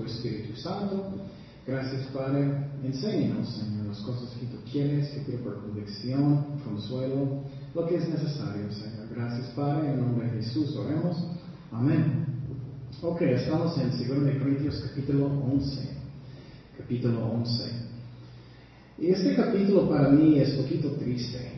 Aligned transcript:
tu 0.00 0.06
Espíritu 0.06 0.56
Santo. 0.56 1.12
Gracias, 1.66 2.06
Padre. 2.08 2.50
Enséñanos, 2.84 3.48
Señor, 3.48 3.86
las 3.86 4.00
cosas 4.00 4.30
que 4.38 4.46
tú 4.46 4.58
quieres, 4.70 5.08
que 5.10 5.20
pido 5.20 5.38
por 5.38 5.62
convicción, 5.62 6.44
consuelo, 6.64 7.42
lo 7.74 7.86
que 7.86 7.96
es 7.96 8.08
necesario, 8.08 8.70
Señor. 8.70 9.08
Gracias, 9.14 9.48
Padre. 9.56 9.92
En 9.92 10.00
nombre 10.00 10.30
de 10.30 10.42
Jesús 10.42 10.76
oremos. 10.76 11.16
Amén. 11.72 12.26
Ok, 13.02 13.22
estamos 13.22 13.76
en 13.78 13.90
2 13.90 13.98
Corintios 14.40 14.84
capítulo 14.88 15.26
11. 15.26 15.88
Capítulo 16.78 17.32
11. 17.32 17.84
Y 18.98 19.08
este 19.08 19.34
capítulo 19.34 19.88
para 19.88 20.10
mí 20.10 20.38
es 20.38 20.56
un 20.56 20.64
poquito 20.64 20.90
triste, 20.92 21.52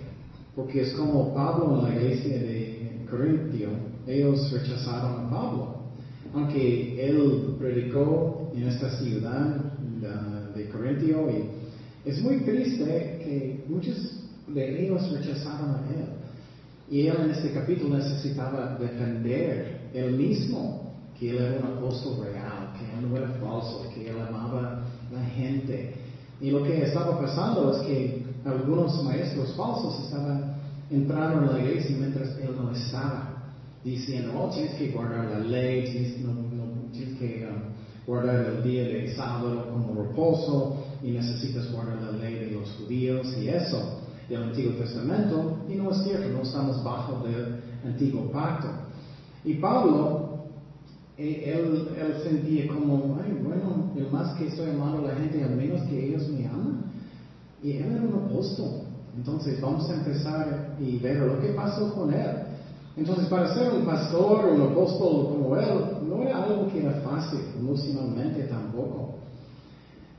porque 0.55 0.83
es 0.83 0.93
como 0.95 1.35
Pablo 1.35 1.79
en 1.79 1.85
la 1.85 1.95
iglesia 2.03 2.39
de 2.39 3.07
Corintio, 3.11 3.69
ellos 4.07 4.51
rechazaron 4.51 5.27
a 5.27 5.31
Pablo. 5.31 5.76
Aunque 6.57 7.07
él 7.07 7.55
predicó 7.59 8.51
en 8.57 8.69
esta 8.69 8.89
ciudad 8.99 9.57
de 10.55 10.69
Corintio, 10.71 11.29
y 11.31 12.09
es 12.09 12.23
muy 12.23 12.39
triste 12.41 13.21
que 13.23 13.65
muchos 13.69 14.23
de 14.49 14.87
ellos 14.87 15.11
rechazaron 15.11 15.71
a 15.71 15.81
él. 15.91 16.07
Y 16.91 17.09
él 17.09 17.17
en 17.25 17.31
este 17.33 17.51
capítulo 17.51 17.99
necesitaba 17.99 18.79
defender 18.81 19.91
él 19.93 20.17
mismo 20.17 20.95
que 21.19 21.31
él 21.31 21.37
era 21.37 21.59
un 21.59 21.77
apóstol 21.77 22.25
real, 22.25 22.73
que 22.79 22.85
él 22.99 23.11
no 23.11 23.17
era 23.19 23.29
falso, 23.33 23.85
que 23.95 24.09
él 24.09 24.17
amaba 24.19 24.83
a 25.11 25.15
la 25.15 25.25
gente. 25.27 25.95
Y 26.41 26.51
lo 26.53 26.63
que 26.63 26.85
estaba 26.85 27.21
pasando 27.21 27.73
es 27.73 27.87
que 27.87 28.23
algunos 28.47 29.03
maestros 29.05 29.55
falsos 29.57 30.05
estaban 30.05 30.55
entrando 30.91 31.51
en 31.51 31.53
la 31.53 31.69
iglesia 31.69 31.97
mientras 31.99 32.39
él 32.39 32.51
no 32.57 32.71
estaba, 32.71 33.37
diciendo, 33.87 34.33
oh, 34.37 34.51
tienes 34.51 34.75
que 34.75 34.91
guardar 34.91 35.27
la 35.27 35.39
ley, 35.39 35.85
tienes, 35.85 36.19
no, 36.21 36.33
que 36.33 36.35
um, 36.35 36.46
guardar 38.07 38.47
el 38.47 38.63
día 38.63 38.85
de 38.85 39.15
sábado 39.15 39.69
como 39.73 40.03
reposo 40.03 40.77
y 41.03 41.11
necesitas 41.11 41.71
guardar 41.73 42.01
la 42.01 42.13
ley 42.13 42.35
de 42.35 42.51
los 42.53 42.71
judíos 42.73 43.37
y 43.39 43.49
eso 43.49 44.01
del 44.29 44.45
Antiguo 44.45 44.75
Testamento. 44.75 45.59
Y 45.69 45.75
no 45.75 45.91
es 45.91 46.03
cierto, 46.05 46.29
no 46.29 46.43
estamos 46.43 46.83
bajo 46.85 47.27
del 47.27 47.61
Antiguo 47.85 48.31
Pacto. 48.31 48.69
Y 49.45 49.55
Pablo, 49.55 50.47
eh, 51.19 51.55
él, 51.57 51.89
él, 51.97 52.15
sentía 52.23 52.69
como, 52.69 53.19
ay, 53.23 53.39
bueno, 53.43 53.93
el 53.97 54.11
más 54.11 54.37
que 54.39 54.49
estoy 54.49 54.71
amando 54.71 54.99
a 54.99 55.13
la 55.13 55.15
gente, 55.17 55.43
al 55.43 55.57
menos 55.57 55.83
que 55.83 56.09
ellos 56.09 56.29
me 56.29 56.47
aman. 56.47 56.85
Y 57.63 57.73
él 57.73 57.93
era 57.93 58.03
un 58.03 58.25
apóstol. 58.27 58.83
Entonces 59.17 59.61
vamos 59.61 59.89
a 59.89 59.95
empezar 59.95 60.77
y 60.79 60.99
ver 60.99 61.19
lo 61.19 61.41
que 61.41 61.49
pasó 61.49 61.95
con 61.95 62.13
él. 62.13 62.46
Entonces 62.97 63.27
para 63.27 63.55
ser 63.55 63.73
un 63.73 63.85
pastor, 63.85 64.47
un 64.47 64.63
apóstol 64.63 65.29
como 65.29 65.57
él, 65.57 65.69
no 66.09 66.23
era 66.23 66.45
algo 66.45 66.73
que 66.73 66.81
era 66.81 66.93
fácil, 67.03 67.41
emocionalmente 67.59 68.45
tampoco. 68.45 69.17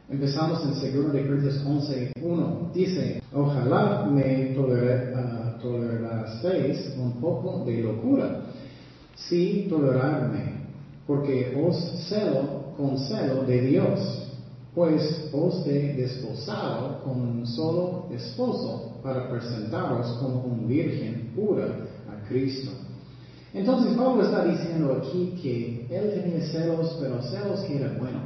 Empezamos 0.10 0.64
en 0.64 1.04
2 1.04 1.12
de 1.14 1.28
Corintios 1.28 1.64
11, 1.66 2.14
1. 2.22 2.72
Dice, 2.74 3.22
ojalá 3.34 4.06
me 4.06 4.56
uh, 4.58 5.62
toleraseis 5.62 6.96
un 6.98 7.20
poco 7.20 7.66
de 7.66 7.82
locura 7.82 8.44
Sí, 9.18 9.66
tolerarme, 9.68 10.62
porque 11.08 11.58
os 11.60 11.76
celo 12.08 12.74
con 12.78 13.00
celo 13.00 13.44
de 13.44 13.62
Dios, 13.62 14.30
pues 14.76 15.30
os 15.34 15.66
he 15.66 15.96
desposado 15.96 17.02
con 17.04 17.20
un 17.20 17.48
solo 17.48 18.06
esposo 18.12 19.00
para 19.02 19.28
presentaros 19.28 20.08
como 20.22 20.44
un 20.44 20.68
virgen 20.68 21.32
pura 21.36 21.68
Cristo. 22.28 22.72
Entonces 23.54 23.96
Pablo 23.98 24.24
está 24.24 24.46
diciendo 24.46 25.02
aquí 25.02 25.34
que 25.42 25.88
él 25.90 26.22
tenía 26.22 26.46
celos, 26.48 26.98
pero 27.00 27.22
celos 27.22 27.62
que 27.62 27.78
era 27.78 27.98
bueno. 27.98 28.20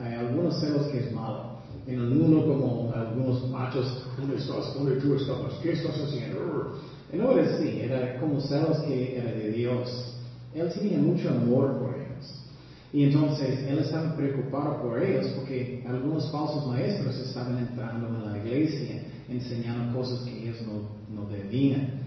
Hay 0.00 0.14
algunos 0.14 0.60
celos 0.60 0.86
que 0.86 0.98
es 1.00 1.12
malo. 1.12 1.54
En 1.86 1.96
el 1.96 2.10
mundo 2.10 2.46
como 2.46 2.92
algunos 2.94 3.48
machos, 3.50 4.06
¿dónde 4.16 4.36
estás? 4.36 4.72
¿Dónde 4.74 4.96
tú 5.00 5.14
estabas? 5.16 5.54
¿Qué 5.62 5.72
estás 5.72 6.00
haciendo? 6.00 6.78
no 7.12 7.30
era 7.30 7.54
así, 7.54 7.80
era 7.80 8.18
como 8.18 8.40
celos 8.40 8.78
que 8.80 9.18
era 9.18 9.30
de 9.32 9.50
Dios. 9.50 10.16
Él 10.54 10.70
tenía 10.72 10.98
mucho 10.98 11.28
amor 11.28 11.78
por 11.78 11.94
ellos. 11.94 12.40
Y 12.92 13.04
entonces 13.04 13.60
él 13.68 13.78
estaba 13.80 14.16
preocupado 14.16 14.82
por 14.82 15.02
ellos 15.02 15.26
porque 15.36 15.84
algunos 15.86 16.30
falsos 16.30 16.66
maestros 16.68 17.16
estaban 17.18 17.58
entrando 17.58 18.08
en 18.08 18.32
la 18.32 18.38
iglesia 18.38 19.02
enseñando 19.28 19.96
cosas 19.96 20.20
que 20.20 20.42
ellos 20.42 20.58
no, 20.62 21.22
no 21.22 21.28
debían. 21.28 22.03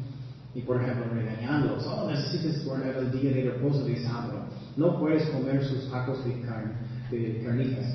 Y 0.58 0.62
por 0.62 0.82
ejemplo, 0.82 1.06
regañándolos, 1.14 1.86
oh, 1.86 2.10
necesitas 2.10 2.66
guardar 2.66 2.96
el 2.98 3.12
día 3.12 3.32
de 3.32 3.52
reposo 3.52 3.86
de 3.86 4.02
sábado. 4.02 4.40
No 4.76 5.00
puedes 5.00 5.30
comer 5.30 5.64
sus 5.64 5.88
tacos 5.92 6.26
de, 6.26 6.42
carne, 6.42 6.74
de 7.12 7.44
carnitas. 7.44 7.86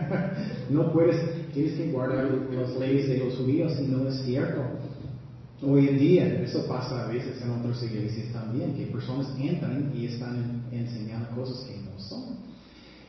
no 0.70 0.90
puedes, 0.90 1.18
tienes 1.52 1.74
que 1.74 1.92
guardar 1.92 2.30
las 2.50 2.76
leyes 2.78 3.08
de 3.08 3.18
los 3.18 3.36
judíos 3.36 3.78
y 3.78 3.88
no 3.88 4.08
es 4.08 4.22
cierto. 4.22 4.62
Hoy 5.60 5.88
en 5.88 5.98
día, 5.98 6.42
eso 6.42 6.66
pasa 6.66 7.04
a 7.04 7.08
veces 7.08 7.42
en 7.42 7.50
otras 7.50 7.82
iglesias 7.82 8.32
también, 8.32 8.72
que 8.72 8.86
personas 8.86 9.28
entran 9.38 9.92
y 9.94 10.06
están 10.06 10.62
enseñando 10.72 11.28
cosas 11.36 11.58
que 11.68 11.76
no 11.76 12.00
son. 12.00 12.36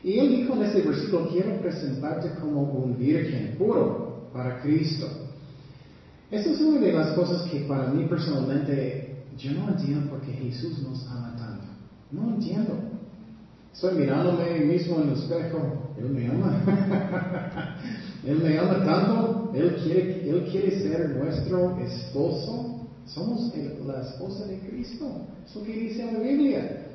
Y 0.02 0.18
él 0.18 0.28
dijo 0.28 0.56
en 0.56 0.62
ese 0.64 0.82
versículo, 0.82 1.30
quiero 1.30 1.58
presentarte 1.58 2.38
como 2.38 2.64
un 2.64 2.98
virgen 2.98 3.56
puro 3.56 4.28
para 4.30 4.60
Cristo. 4.60 5.08
Esa 6.34 6.50
es 6.50 6.60
una 6.60 6.80
de 6.80 6.92
las 6.92 7.12
cosas 7.12 7.48
que 7.48 7.60
para 7.60 7.86
mí 7.92 8.06
personalmente, 8.06 9.22
yo 9.38 9.52
no 9.52 9.68
entiendo 9.68 10.10
por 10.10 10.20
qué 10.20 10.32
Jesús 10.32 10.80
nos 10.80 11.06
ama 11.06 11.36
tanto. 11.38 11.64
No 12.10 12.34
entiendo. 12.34 12.74
Estoy 13.72 13.98
mirándome 13.98 14.64
mismo 14.64 15.00
en 15.00 15.10
el 15.10 15.14
espejo, 15.14 15.94
Él 15.96 16.08
me 16.08 16.26
ama. 16.26 16.60
Él 18.26 18.38
me 18.42 18.58
ama 18.58 18.84
tanto, 18.84 19.52
Él 19.54 19.76
quiere, 19.84 20.28
Él 20.28 20.48
quiere 20.50 20.82
ser 20.82 21.10
nuestro 21.10 21.78
esposo. 21.78 22.80
Somos 23.06 23.52
la 23.86 24.00
esposa 24.00 24.46
de 24.46 24.58
Cristo. 24.58 25.28
Eso 25.46 25.62
que 25.62 25.72
dice 25.72 26.10
la 26.10 26.18
Biblia. 26.18 26.86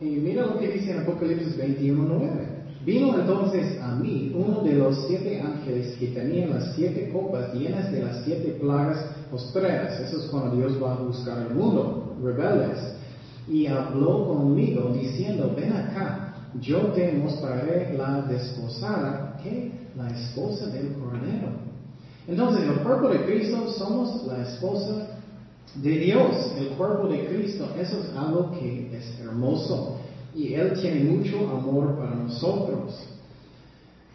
Y 0.00 0.04
mira 0.04 0.46
lo 0.46 0.60
que 0.60 0.68
dice 0.68 0.92
en 0.92 1.00
Apocalipsis 1.00 1.58
21.9. 1.58 2.53
Vino 2.84 3.18
entonces 3.18 3.80
a 3.80 3.94
mí 3.94 4.32
uno 4.34 4.60
de 4.62 4.74
los 4.74 5.06
siete 5.06 5.40
ángeles 5.40 5.96
que 5.98 6.08
tenía 6.08 6.46
las 6.48 6.74
siete 6.74 7.10
copas 7.10 7.54
llenas 7.54 7.90
de 7.90 8.02
las 8.02 8.24
siete 8.24 8.58
plagas 8.60 9.06
postreras. 9.30 10.00
Eso 10.00 10.18
es 10.18 10.26
cuando 10.26 10.56
Dios 10.56 10.82
va 10.82 10.92
a 10.92 10.98
buscar 10.98 11.38
al 11.38 11.54
mundo, 11.54 12.16
rebeldes. 12.22 12.78
Y 13.48 13.66
habló 13.66 14.26
conmigo 14.26 14.92
diciendo, 14.92 15.54
ven 15.56 15.72
acá, 15.72 16.34
yo 16.60 16.92
te 16.92 17.12
mostraré 17.12 17.96
la 17.96 18.22
desposada 18.22 19.38
que 19.42 19.72
la 19.96 20.08
esposa 20.08 20.66
del 20.66 20.94
Cordero. 20.94 21.64
Entonces, 22.26 22.64
el 22.68 22.80
cuerpo 22.80 23.08
de 23.08 23.24
Cristo 23.24 23.68
somos 23.78 24.26
la 24.26 24.42
esposa 24.42 25.08
de 25.74 25.98
Dios. 25.98 26.52
El 26.58 26.68
cuerpo 26.70 27.08
de 27.08 27.26
Cristo, 27.26 27.68
eso 27.78 28.00
es 28.00 28.16
algo 28.16 28.50
que 28.52 28.96
es 28.96 29.20
hermoso. 29.20 29.98
Y 30.34 30.54
Él 30.54 30.72
tiene 30.80 31.04
mucho 31.04 31.48
amor 31.48 31.96
para 31.96 32.16
nosotros. 32.16 33.08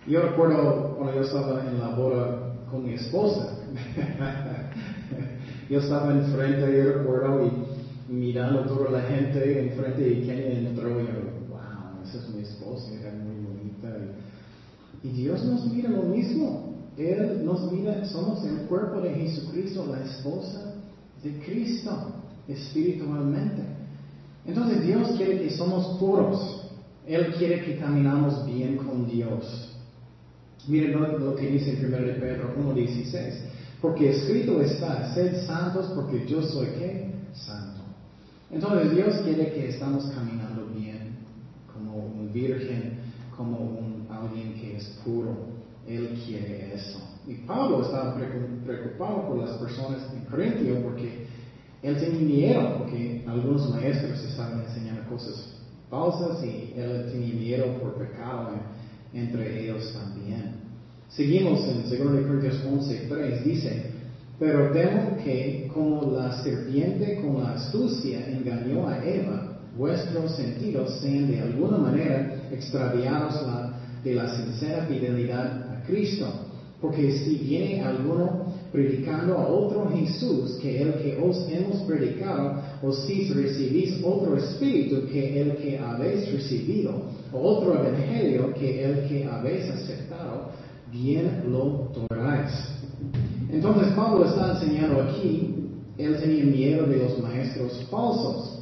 Yo 0.07 0.21
recuerdo 0.21 0.95
cuando 0.97 1.15
yo 1.15 1.21
estaba 1.21 1.63
en 1.65 1.79
la 1.79 1.89
boda 1.95 2.55
con 2.69 2.85
mi 2.85 2.93
esposa. 2.93 3.57
yo 5.69 5.79
estaba 5.79 6.11
enfrente, 6.11 6.77
yo 6.77 6.93
recuerdo, 6.93 7.45
y 7.45 8.11
mirando 8.11 8.63
toda 8.63 8.89
la 8.91 9.01
gente 9.01 9.69
enfrente 9.69 10.09
y 10.09 10.21
quien 10.23 10.67
entró 10.67 10.89
y 10.99 11.05
yo, 11.05 11.13
wow, 11.49 12.03
esa 12.03 12.17
es 12.17 12.29
mi 12.29 12.41
esposa, 12.41 12.91
era 12.99 13.11
muy 13.13 13.45
bonita. 13.45 13.95
Y 15.03 15.09
Dios 15.09 15.43
nos 15.45 15.65
mira 15.71 15.89
lo 15.89 16.03
mismo. 16.03 16.75
Él 16.97 17.45
nos 17.45 17.71
mira, 17.71 18.03
somos 18.05 18.43
el 18.43 18.67
cuerpo 18.67 18.99
de 18.99 19.13
Jesucristo, 19.13 19.85
la 19.89 20.03
esposa 20.03 20.75
de 21.23 21.39
Cristo, 21.45 21.91
espiritualmente. 22.47 23.78
Entonces 24.49 24.83
Dios 24.83 25.11
quiere 25.15 25.43
que 25.43 25.51
somos 25.51 25.99
puros. 25.99 26.65
Él 27.05 27.35
quiere 27.37 27.63
que 27.63 27.77
caminamos 27.77 28.47
bien 28.47 28.77
con 28.77 29.07
Dios. 29.07 29.77
Miren 30.67 30.99
lo, 30.99 31.35
que 31.35 31.47
dice 31.47 31.77
en 31.77 31.85
1 31.85 31.97
de 31.97 32.13
Pedro 32.13 32.55
1.16. 32.57 33.33
Porque 33.79 34.09
escrito 34.09 34.59
está, 34.59 35.13
sed 35.13 35.45
santos 35.45 35.91
porque 35.95 36.25
yo 36.27 36.41
soy 36.41 36.67
qué? 36.79 37.11
Santo. 37.33 37.81
Entonces 38.51 38.95
Dios 38.95 39.15
quiere 39.23 39.53
que 39.53 39.69
estamos 39.69 40.05
caminando 40.15 40.65
bien, 40.75 41.17
como 41.71 41.97
un 41.97 42.33
virgen, 42.33 42.99
como 43.37 43.57
un 43.57 44.07
alguien 44.09 44.55
que 44.55 44.77
es 44.77 44.85
puro. 45.05 45.37
Él 45.87 46.19
quiere 46.25 46.73
eso. 46.73 46.99
Y 47.27 47.35
Pablo 47.45 47.83
estaba 47.83 48.15
preocupado 48.15 49.27
por 49.27 49.37
las 49.37 49.51
personas 49.57 50.01
en 50.11 50.25
Corintio 50.25 50.81
porque 50.81 51.27
él 51.81 51.97
tenía 51.97 52.21
miedo, 52.21 52.77
porque 52.79 53.23
algunos 53.27 53.69
maestros 53.69 54.23
estaban 54.23 54.61
enseñando 54.61 55.09
cosas 55.09 55.53
falsas 55.89 56.43
y 56.43 56.73
él 56.77 57.09
tenía 57.11 57.33
miedo 57.33 57.65
por 57.79 57.95
pecado 57.95 58.49
entre 59.13 59.63
ellos 59.63 59.93
también. 59.93 60.55
Seguimos 61.09 61.61
en 61.67 61.89
2 61.89 62.27
Corintios 62.27 62.63
11, 62.63 63.07
3, 63.09 63.43
dice, 63.43 63.91
pero 64.37 64.71
temo 64.71 65.17
que 65.23 65.69
como 65.73 66.11
la 66.11 66.43
serpiente 66.43 67.19
con 67.21 67.41
la 67.41 67.53
astucia 67.53 68.27
engañó 68.29 68.87
a 68.87 69.03
Eva, 69.03 69.59
vuestros 69.77 70.35
sentidos 70.35 70.99
sean 71.01 71.27
de 71.31 71.41
alguna 71.41 71.77
manera 71.77 72.47
extraviados 72.51 73.35
de 74.03 74.15
la 74.15 74.35
sincera 74.35 74.85
fidelidad 74.85 75.63
a 75.71 75.83
Cristo. 75.85 76.27
Porque 76.79 77.11
si 77.11 77.35
viene 77.35 77.81
alguno 77.83 78.48
predicando 78.71 79.37
a 79.37 79.47
otro 79.47 79.89
Jesús 79.89 80.57
que 80.61 80.81
el 80.81 80.93
que 80.95 81.17
os 81.21 81.47
hemos 81.49 81.81
predicado, 81.83 82.61
o 82.81 82.91
si 82.91 83.29
recibís 83.33 84.01
otro 84.03 84.37
espíritu 84.37 85.07
que 85.11 85.41
el 85.41 85.57
que 85.57 85.77
habéis 85.77 86.31
recibido, 86.31 87.01
o 87.33 87.39
otro 87.39 87.73
evangelio 87.73 88.53
que 88.53 88.83
el 88.83 89.07
que 89.07 89.25
habéis 89.25 89.69
aceptado, 89.69 90.49
bien 90.91 91.43
lo 91.51 91.91
toleráis. 91.93 92.51
Entonces 93.51 93.93
Pablo 93.93 94.25
está 94.25 94.53
enseñando 94.53 95.01
aquí, 95.01 95.55
él 95.97 96.17
tenía 96.19 96.45
miedo 96.45 96.85
de 96.85 96.97
los 96.97 97.19
maestros 97.19 97.85
falsos. 97.89 98.59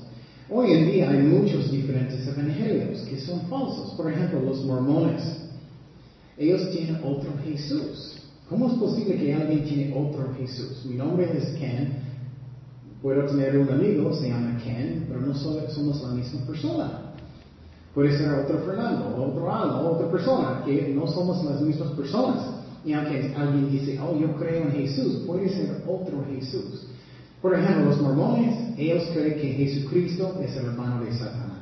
Hoy 0.50 0.72
en 0.72 0.92
día 0.92 1.10
hay 1.10 1.24
muchos 1.24 1.70
diferentes 1.70 2.26
evangelios 2.26 3.02
que 3.02 3.20
son 3.20 3.42
falsos. 3.50 3.94
Por 3.98 4.10
ejemplo, 4.12 4.40
los 4.42 4.64
mormones. 4.64 5.22
Ellos 6.38 6.72
tienen 6.72 6.96
otro 7.04 7.32
Jesús. 7.44 8.18
¿Cómo 8.50 8.68
es 8.68 8.74
posible 8.76 9.18
que 9.18 9.34
alguien 9.34 9.66
tiene 9.66 9.94
otro 9.94 10.34
Jesús? 10.38 10.86
Mi 10.86 10.96
nombre 10.96 11.30
es 11.38 11.50
Ken. 11.60 12.08
Puedo 13.02 13.26
tener 13.26 13.58
un 13.58 13.70
amigo, 13.70 14.14
se 14.14 14.30
llama 14.30 14.58
Ken, 14.64 15.06
pero 15.08 15.20
no 15.20 15.34
somos 15.36 16.02
la 16.02 16.10
misma 16.10 16.46
persona. 16.46 17.14
Puede 17.94 18.18
ser 18.18 18.32
otro 18.32 18.60
Fernando, 18.60 19.16
otro 19.22 19.54
Aldo, 19.54 19.92
otra 19.92 20.10
persona, 20.10 20.64
que 20.66 20.94
no 20.96 21.08
somos 21.08 21.44
las 21.44 21.62
mismas 21.62 21.90
personas. 21.90 22.46
Y 22.86 22.94
aunque 22.94 23.34
alguien 23.36 23.70
dice, 23.70 24.00
oh, 24.00 24.18
yo 24.18 24.34
creo 24.36 24.64
en 24.64 24.72
Jesús, 24.72 25.24
puede 25.28 25.50
ser 25.50 25.84
otro 25.86 26.24
Jesús. 26.32 26.88
Por 27.42 27.54
ejemplo, 27.54 27.86
los 27.86 28.02
mormones, 28.02 28.78
ellos 28.78 29.04
creen 29.14 29.42
que 29.42 29.54
Jesucristo 29.54 30.40
es 30.42 30.56
el 30.56 30.68
hermano 30.68 31.04
de 31.04 31.12
Satanás. 31.12 31.57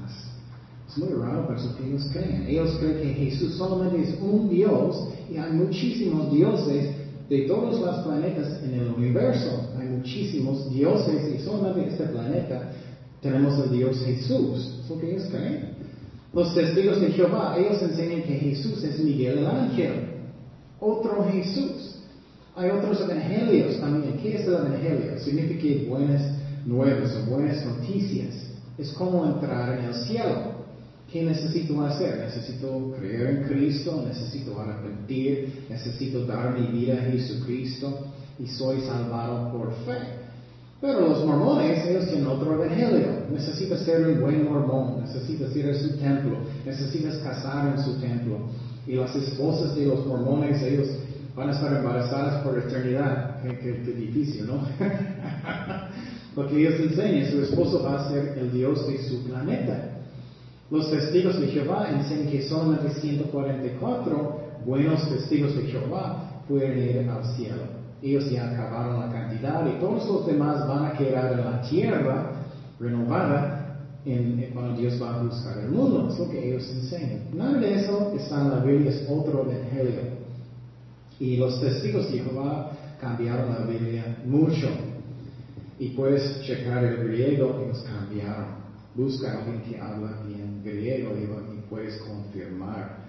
Es 0.87 0.97
muy 0.97 1.09
raro, 1.09 1.45
pero 1.47 1.59
eso 1.59 1.75
que 1.77 1.87
ellos 1.87 2.07
creen. 2.11 2.45
Ellos 2.47 2.77
creen 2.79 3.01
que 3.01 3.13
Jesús 3.25 3.55
solamente 3.55 4.09
es 4.09 4.19
un 4.21 4.49
Dios 4.49 5.09
y 5.31 5.37
hay 5.37 5.51
muchísimos 5.51 6.31
dioses 6.31 6.95
de 7.29 7.41
todos 7.41 7.79
los 7.79 8.05
planetas 8.05 8.61
en 8.63 8.73
el 8.75 8.87
universo. 8.89 9.69
Hay 9.79 9.87
muchísimos 9.87 10.71
dioses 10.71 11.33
y 11.33 11.43
solamente 11.43 11.81
en 11.81 11.89
este 11.89 12.03
planeta 12.05 12.71
tenemos 13.21 13.57
el 13.59 13.71
Dios 13.71 13.97
Jesús. 14.05 14.81
Es 14.83 14.89
lo 14.89 14.99
que 14.99 15.11
ellos 15.11 15.27
creen. 15.31 15.75
Los 16.33 16.53
testigos 16.53 17.01
de 17.01 17.11
Jehová, 17.11 17.55
ellos 17.57 17.81
enseñan 17.81 18.23
que 18.23 18.35
Jesús 18.35 18.83
es 18.83 18.99
Miguel 18.99 19.39
el 19.39 19.47
ángel. 19.47 20.09
Otro 20.79 21.25
Jesús. 21.31 21.95
Hay 22.55 22.69
otros 22.69 23.01
evangelios 23.01 23.79
también. 23.79 24.19
¿Qué 24.21 24.35
es 24.35 24.47
el 24.47 24.53
evangelio? 24.53 25.19
Significa 25.19 25.89
buenas 25.89 26.21
nuevas 26.65 27.15
o 27.15 27.29
buenas 27.29 27.65
noticias. 27.65 28.35
Es 28.77 28.91
como 28.93 29.25
entrar 29.25 29.79
en 29.79 29.85
el 29.85 29.93
cielo. 29.93 30.54
¿Qué 31.11 31.23
necesito 31.23 31.85
hacer? 31.85 32.17
Necesito 32.19 32.93
creer 32.99 33.27
en 33.27 33.43
Cristo, 33.43 34.03
necesito 34.05 34.59
arrepentir, 34.59 35.65
necesito 35.69 36.25
dar 36.25 36.59
mi 36.59 36.67
vida 36.67 36.95
a 36.95 37.11
Jesucristo 37.11 38.07
y 38.39 38.47
soy 38.47 38.81
salvado 38.81 39.51
por 39.51 39.71
fe. 39.85 40.25
Pero 40.81 41.01
los 41.01 41.25
mormones, 41.25 41.85
ellos 41.87 42.05
tienen 42.07 42.27
otro 42.27 42.53
evangelio. 42.53 43.25
Necesitas 43.31 43.81
ser 43.81 44.07
un 44.07 44.21
buen 44.21 44.43
mormón, 44.43 45.01
necesitas 45.01 45.55
ir 45.55 45.69
a 45.69 45.73
su 45.73 45.97
templo, 45.97 46.37
necesitas 46.65 47.17
casar 47.17 47.75
en 47.75 47.83
su 47.83 47.99
templo. 47.99 48.39
Y 48.85 48.95
las 48.95 49.15
esposas 49.15 49.75
de 49.75 49.85
los 49.85 50.05
mormones, 50.05 50.61
ellos 50.61 50.87
van 51.35 51.49
a 51.49 51.53
estar 51.53 51.75
embarazadas 51.75 52.43
por 52.43 52.57
eternidad. 52.57 53.41
Qué, 53.41 53.71
difícil, 53.97 54.47
¿no? 54.47 54.67
Porque 56.35 56.57
ellos 56.57 56.79
enseñan, 56.79 57.31
su 57.31 57.41
esposo 57.41 57.81
va 57.83 58.01
a 58.01 58.09
ser 58.09 58.37
el 58.37 58.51
Dios 58.51 58.85
de 58.87 59.01
su 59.07 59.23
planeta. 59.23 59.94
Los 60.71 60.89
testigos 60.89 61.39
de 61.39 61.47
Jehová 61.47 61.89
enseñan 61.91 62.27
que 62.27 62.41
solamente 62.41 62.89
144 62.99 64.39
buenos 64.65 65.07
testigos 65.09 65.55
de 65.55 65.63
Jehová 65.63 66.41
pueden 66.47 66.77
ir 66.77 67.09
al 67.09 67.23
cielo. 67.35 67.61
Ellos 68.01 68.29
ya 68.31 68.49
acabaron 68.49 68.99
la 68.99 69.11
cantidad 69.11 69.65
y 69.67 69.79
todos 69.79 70.07
los 70.07 70.25
demás 70.25 70.67
van 70.67 70.85
a 70.85 70.93
quedar 70.93 71.33
en 71.33 71.45
la 71.45 71.61
tierra 71.61 72.31
renovada 72.79 73.79
en, 74.05 74.49
cuando 74.53 74.79
Dios 74.79 75.01
va 75.01 75.15
a 75.15 75.23
buscar 75.23 75.57
el 75.59 75.69
mundo. 75.69 76.09
Es 76.11 76.19
lo 76.19 76.29
que 76.29 76.49
ellos 76.49 76.67
enseñan. 76.71 77.21
Nada 77.33 77.59
de 77.59 77.75
eso 77.75 78.13
está 78.15 78.41
en 78.41 78.49
la 78.49 78.59
Biblia, 78.59 78.91
es 78.91 79.07
otro 79.09 79.43
evangelio. 79.43 80.15
Y 81.19 81.37
los 81.37 81.61
testigos 81.61 82.11
de 82.11 82.19
Jehová 82.19 82.71
cambiaron 82.99 83.53
la 83.53 83.65
Biblia 83.65 84.17
mucho. 84.25 84.67
Y 85.77 85.89
puedes 85.89 86.41
checar 86.41 86.83
el 86.83 87.07
griego, 87.07 87.61
ellos 87.63 87.85
cambiaron. 87.87 88.64
Busca 88.95 89.31
a 89.31 89.37
alguien 89.39 89.61
que 89.63 89.79
habla 89.79 90.21
bien 90.25 90.61
griego 90.63 91.11
y, 91.17 91.45
puedes 91.69 91.97
confirmar. 91.97 92.99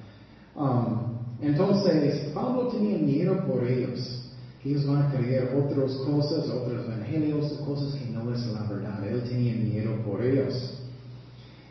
Um, 0.56 1.16
entonces, 1.42 2.30
Pablo 2.32 2.68
tenía 2.68 2.98
miedo 2.98 3.46
por 3.46 3.64
ellos. 3.64 4.22
Ellos 4.64 4.86
van 4.86 5.02
a 5.02 5.12
creer 5.12 5.54
otras 5.54 5.92
cosas, 5.96 6.48
otros 6.48 6.86
evangelios, 6.86 7.52
cosas 7.64 7.94
que 7.94 8.10
no 8.10 8.34
es 8.34 8.44
la 8.46 8.62
verdad. 8.62 9.06
Él 9.06 9.22
tenía 9.28 9.54
miedo 9.54 9.94
por 10.04 10.24
ellos. 10.24 10.80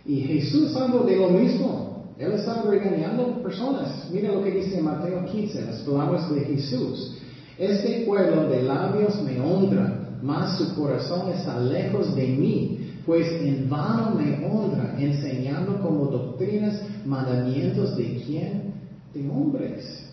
Y 0.05 0.21
Jesús 0.21 0.75
habló 0.75 1.03
de 1.03 1.17
lo 1.17 1.29
mismo. 1.29 2.13
Él 2.17 2.31
estaba 2.31 2.69
regañando 2.69 3.41
personas. 3.43 4.07
Mira 4.13 4.31
lo 4.31 4.43
que 4.43 4.51
dice 4.51 4.81
Mateo 4.81 5.25
15, 5.25 5.65
las 5.65 5.81
palabras 5.81 6.33
de 6.33 6.41
Jesús. 6.41 7.17
Este 7.57 8.05
pueblo 8.05 8.49
de 8.49 8.63
labios 8.63 9.21
me 9.23 9.41
honra, 9.41 10.17
mas 10.21 10.57
su 10.57 10.75
corazón 10.75 11.29
está 11.31 11.59
lejos 11.59 12.15
de 12.15 12.27
mí, 12.27 12.84
pues 13.05 13.31
en 13.31 13.69
vano 13.69 14.15
me 14.15 14.45
honra, 14.45 14.95
enseñando 14.99 15.79
como 15.81 16.05
doctrinas 16.05 16.81
mandamientos 17.05 17.95
de 17.97 18.23
quién? 18.25 18.73
De 19.13 19.29
hombres. 19.29 20.03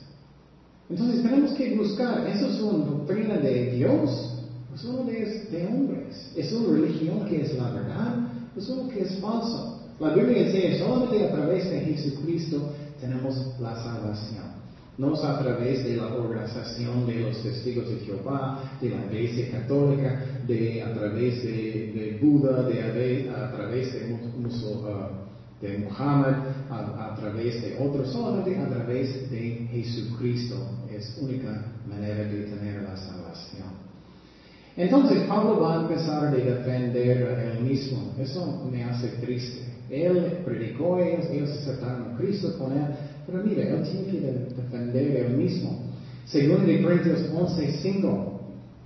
Entonces 0.91 1.23
tenemos 1.23 1.53
que 1.53 1.75
buscar, 1.77 2.27
¿eso 2.27 2.49
es 2.49 2.61
una 2.61 2.85
doctrina 2.85 3.39
de 3.39 3.73
Dios? 3.73 4.35
¿Es 4.75 4.85
uno 4.85 5.05
de, 5.05 5.47
de 5.51 5.67
hombres? 5.67 6.33
¿Es 6.37 6.53
una 6.53 6.79
religión 6.79 7.27
que 7.27 7.43
es 7.43 7.55
la 7.57 7.71
verdad? 7.71 8.29
¿Es 8.57 8.69
uno 8.69 8.89
que 8.89 9.01
es 9.01 9.17
falso? 9.21 9.81
La 9.99 10.15
Biblia 10.15 10.45
dice, 10.45 10.79
solamente 10.79 11.25
a 11.25 11.33
través 11.33 11.71
de 11.71 11.81
Jesucristo 11.81 12.73
tenemos 13.01 13.55
la 13.61 13.75
salvación. 13.77 14.45
No 14.99 15.15
es 15.15 15.25
a 15.25 15.39
través 15.39 15.85
de 15.85 15.97
la 15.97 16.07
organización 16.07 17.07
de 17.07 17.21
los 17.21 17.43
testigos 17.43 17.89
de 17.89 17.97
Jehová, 18.01 18.77
de 18.81 18.91
la 18.91 19.07
iglesia 19.07 19.51
católica, 19.51 20.23
de, 20.47 20.83
a 20.83 20.93
través 20.93 21.43
de, 21.43 22.19
Buda, 22.21 22.63
de, 22.65 23.31
a 23.31 23.53
través 23.53 23.93
de, 23.95 24.13
uh, 24.13 25.67
de 25.67 25.79
Muhammad, 25.79 26.35
a, 26.71 27.15
través 27.19 27.63
de 27.63 27.79
otros, 27.79 28.13
solamente 28.13 28.59
a 28.59 28.69
través 28.69 29.31
de 29.31 29.69
Jesucristo. 29.71 30.57
Es 30.91 31.19
única 31.21 31.73
manera 31.89 32.25
de 32.25 32.43
tener 32.45 32.83
la 32.83 32.97
salvación. 32.97 33.93
Entonces 34.77 35.23
Pablo 35.29 35.61
va 35.61 35.79
a 35.79 35.83
empezar 35.83 36.27
a 36.27 36.31
defender 36.31 37.27
a 37.29 37.45
él 37.45 37.61
mismo. 37.61 38.15
Eso 38.19 38.69
me 38.71 38.85
hace 38.85 39.09
triste. 39.21 39.73
Él 39.91 40.39
predicó 40.45 40.99
ellos, 40.99 41.27
ellos 41.31 41.51
aceptaron 41.51 42.15
a 42.15 42.17
Cristo 42.17 42.57
con 42.59 42.73
él, 42.73 42.87
pero 43.33 43.45
mira, 43.45 43.63
él 43.63 43.83
tiene 43.83 44.07
que 44.07 44.21
defender 44.21 45.17
él 45.17 45.37
mismo. 45.37 45.79
Según 46.27 46.67
de 46.67 46.83
Corintios 46.83 47.33
11:5, 47.33 48.33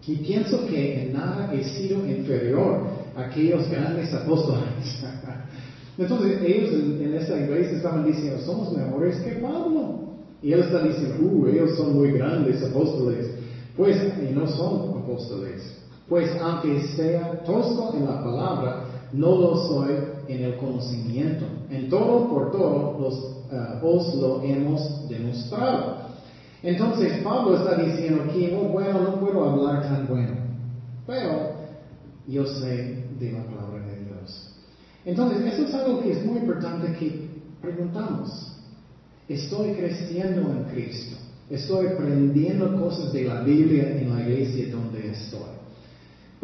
y 0.07 0.17
pienso 0.17 0.65
que 0.67 1.03
en 1.03 1.15
nada 1.15 1.53
he 1.53 1.65
sido 1.65 2.07
inferior 2.07 2.87
a 3.17 3.25
aquellos 3.25 3.69
grandes 3.69 4.15
apóstoles. 4.15 5.03
Entonces 5.99 6.43
ellos 6.43 6.73
en, 6.73 7.13
esta 7.15 7.37
iglesia 7.41 7.79
estaban 7.79 8.05
diciendo, 8.05 8.39
somos 8.45 8.73
mejores 8.77 9.17
que 9.17 9.33
Pablo. 9.33 10.07
Y 10.43 10.53
él 10.53 10.61
está 10.61 10.83
diciendo, 10.83 11.17
uh, 11.23 11.49
ellos 11.49 11.77
son 11.77 11.97
muy 11.97 12.13
grandes 12.13 12.63
apóstoles. 12.63 13.31
Pues, 13.77 13.97
y 14.23 14.33
no 14.33 14.47
son 14.47 15.03
apóstoles. 15.03 15.77
Pues 16.09 16.31
aunque 16.41 16.83
sea 16.95 17.43
tosco 17.45 17.95
en 17.97 18.05
la 18.05 18.23
palabra, 18.23 18.85
no 19.13 19.35
lo 19.35 19.57
soy 19.57 19.93
en 20.29 20.45
el 20.45 20.57
conocimiento. 20.57 21.45
En 21.71 21.89
todo 21.89 22.29
por 22.29 22.53
todo 22.53 22.99
los, 23.01 23.15
eh, 23.53 23.81
os 23.83 24.15
lo 24.17 24.43
hemos 24.43 25.09
demostrado. 25.09 26.07
Entonces 26.63 27.23
Pablo 27.23 27.57
está 27.57 27.77
diciendo 27.77 28.25
aquí, 28.25 28.51
oh, 28.57 28.69
bueno, 28.69 29.01
no 29.03 29.21
puedo 29.21 29.45
hablar 29.45 29.83
tan 29.83 30.07
bueno, 30.09 30.35
pero 31.07 31.53
yo 32.27 32.47
sé 32.47 33.05
de 33.19 33.33
la 33.33 33.45
palabra 33.45 33.87
de 33.87 34.05
Dios. 34.05 34.51
Entonces, 35.05 35.55
eso 35.55 35.67
es 35.67 35.75
algo 35.75 36.03
que 36.03 36.13
es 36.13 36.25
muy 36.25 36.39
importante 36.39 36.93
que 36.99 37.29
preguntamos. 37.63 38.53
¿Estoy 39.29 39.73
creciendo 39.75 40.51
en 40.51 40.65
Cristo? 40.65 41.17
¿Estoy 41.49 41.87
aprendiendo 41.87 42.81
cosas 42.81 43.13
de 43.13 43.25
la 43.25 43.43
Biblia 43.43 43.97
en 43.97 44.13
la 44.13 44.29
iglesia 44.29 44.69
donde 44.71 45.11
estoy? 45.11 45.57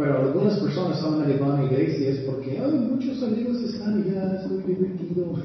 Pero 0.02 0.18
algunas 0.18 0.58
personas 0.58 0.98
solamente 0.98 1.38
van 1.38 1.60
a 1.60 1.64
iglesias 1.64 2.18
porque 2.26 2.60
muchos 2.60 3.22
amigos 3.22 3.62
están 3.62 4.02
allá, 4.02 4.40
es 4.40 4.50
muy 4.50 4.64
divertido. 4.64 5.32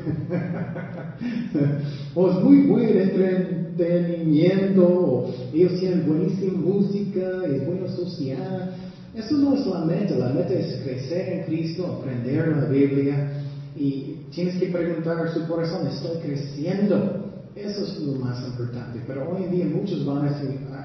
o 2.15 2.31
es 2.31 2.37
muy 2.43 2.65
buen 2.65 2.97
entretenimiento, 2.97 5.31
ellos 5.53 5.79
tienen 5.79 6.07
buenísima 6.07 6.57
música, 6.57 7.45
es 7.45 7.67
bueno 7.67 7.87
social. 7.87 8.73
Eso 9.13 9.37
no 9.37 9.53
es 9.53 9.63
la 9.67 9.85
meta, 9.85 10.15
la 10.15 10.29
meta 10.29 10.55
es 10.55 10.81
crecer 10.83 11.33
en 11.33 11.43
Cristo, 11.43 11.99
aprender 11.99 12.47
la 12.47 12.65
Biblia 12.65 13.43
y 13.75 14.21
tienes 14.31 14.55
que 14.55 14.69
preguntar 14.69 15.19
a 15.19 15.31
su 15.31 15.45
corazón, 15.45 15.85
¿estoy 15.85 16.17
creciendo? 16.17 17.25
Eso 17.55 17.83
es 17.83 17.99
lo 17.99 18.13
más 18.13 18.43
importante. 18.47 19.03
Pero 19.05 19.29
hoy 19.29 19.43
en 19.43 19.51
día 19.51 19.67
muchos 19.67 20.03
van 20.03 20.27
a, 20.27 20.35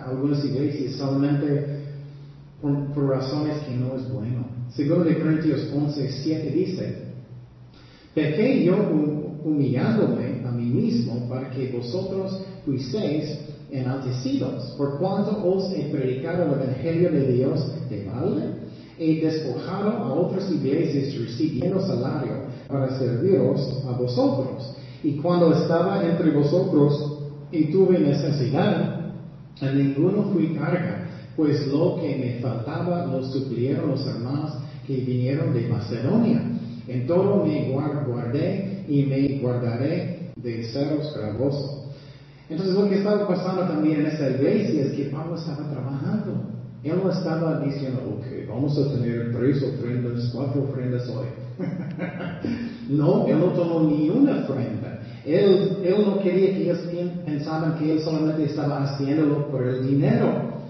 algunas 0.08 0.44
iglesias 0.44 0.96
solamente 0.96 1.81
por, 2.62 3.08
razones 3.08 3.58
que 3.64 3.74
no 3.74 3.96
es 3.96 4.10
bueno. 4.12 4.46
Segundo 4.70 5.04
de 5.04 5.18
Corintios 5.18 5.68
11, 5.74 6.10
7 6.22 6.50
dice, 6.50 6.96
pequé 8.14 8.64
yo 8.64 8.76
humillándome 9.44 10.42
a 10.46 10.52
mí 10.52 10.64
mismo 10.66 11.28
para 11.28 11.50
que 11.50 11.72
vosotros 11.72 12.40
fuisteis 12.64 13.38
enaltecidos, 13.70 14.74
por 14.78 14.98
cuanto 14.98 15.44
os 15.44 15.72
he 15.72 15.90
predicado 15.90 16.44
el 16.44 16.62
Evangelio 16.62 17.10
de 17.10 17.32
Dios 17.32 17.72
de 17.90 18.04
balde, 18.04 18.42
he 18.98 19.20
despojado 19.20 19.90
a 19.90 20.12
otras 20.14 20.50
iglesias 20.50 21.18
recibiendo 21.18 21.80
salario 21.80 22.44
para 22.68 22.96
serviros 22.98 23.82
a 23.88 23.92
vosotros. 23.92 24.74
Y 25.02 25.16
cuando 25.16 25.52
estaba 25.52 26.04
entre 26.04 26.30
vosotros 26.30 27.18
y 27.50 27.72
tuve 27.72 27.98
necesidad, 27.98 29.00
a 29.60 29.72
ninguno 29.72 30.30
fui 30.32 30.54
carga, 30.54 31.01
pues 31.36 31.66
lo 31.68 31.96
que 32.00 32.16
me 32.16 32.40
faltaba 32.40 33.06
lo 33.06 33.24
suplieron 33.24 33.90
los 33.90 34.06
hermanos 34.06 34.52
que 34.86 34.96
vinieron 34.96 35.54
de 35.54 35.68
Macedonia. 35.68 36.42
En 36.88 37.06
todo 37.06 37.44
me 37.44 37.70
guardé 37.70 38.84
y 38.88 39.04
me 39.04 39.38
guardaré 39.40 40.32
de 40.36 40.64
seros 40.64 41.14
gravoso. 41.16 41.90
Entonces 42.48 42.74
lo 42.74 42.88
que 42.88 42.98
estaba 42.98 43.26
pasando 43.26 43.62
también 43.62 44.00
en 44.00 44.06
esa 44.06 44.28
iglesia 44.30 44.82
es 44.84 44.92
que 44.92 45.04
Pablo 45.04 45.36
estaba 45.36 45.70
trabajando. 45.70 46.52
Él 46.82 47.00
no 47.02 47.10
estaba 47.10 47.60
diciendo, 47.60 48.00
ok, 48.18 48.48
vamos 48.48 48.76
a 48.76 48.92
tener 48.92 49.32
tres 49.32 49.62
ofrendas, 49.62 50.30
cuatro 50.34 50.64
ofrendas 50.64 51.08
hoy. 51.08 51.26
no, 52.88 53.26
él 53.28 53.38
no 53.38 53.46
tomó 53.52 53.88
ni 53.88 54.10
una 54.10 54.40
ofrenda. 54.40 55.00
Él, 55.24 55.78
él 55.84 55.94
no 56.04 56.18
quería 56.20 56.50
que 56.50 56.62
ellos 56.64 56.80
pensaban 57.24 57.78
que 57.78 57.92
él 57.92 58.00
solamente 58.00 58.44
estaba 58.44 58.82
haciéndolo 58.82 59.46
por 59.48 59.64
el 59.64 59.86
dinero. 59.86 60.61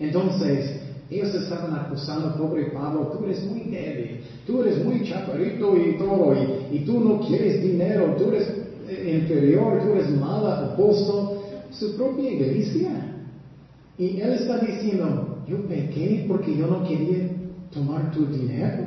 Entonces, 0.00 0.80
ellos 1.10 1.34
estaban 1.34 1.74
acusando, 1.74 2.36
pobre 2.36 2.70
Pablo, 2.70 3.12
tú 3.18 3.24
eres 3.24 3.44
muy 3.44 3.60
débil, 3.64 4.20
tú 4.46 4.62
eres 4.62 4.84
muy 4.84 5.04
chaparrito 5.04 5.76
y 5.76 5.98
todo, 5.98 6.34
y, 6.72 6.78
tú 6.80 7.00
no 7.00 7.20
quieres 7.20 7.62
dinero, 7.62 8.16
tú 8.16 8.30
eres 8.30 8.48
inferior, 8.88 9.82
tú 9.82 9.92
eres 9.92 10.10
mala 10.18 10.72
apóstol, 10.72 11.38
su 11.70 11.96
propia 11.96 12.30
iglesia. 12.30 13.16
Y 13.98 14.20
él 14.20 14.32
está 14.32 14.58
diciendo, 14.60 15.44
yo 15.46 15.58
pequé 15.66 16.24
porque 16.26 16.56
yo 16.56 16.66
no 16.66 16.88
quería 16.88 17.28
tomar 17.72 18.10
tu 18.12 18.24
dinero. 18.26 18.86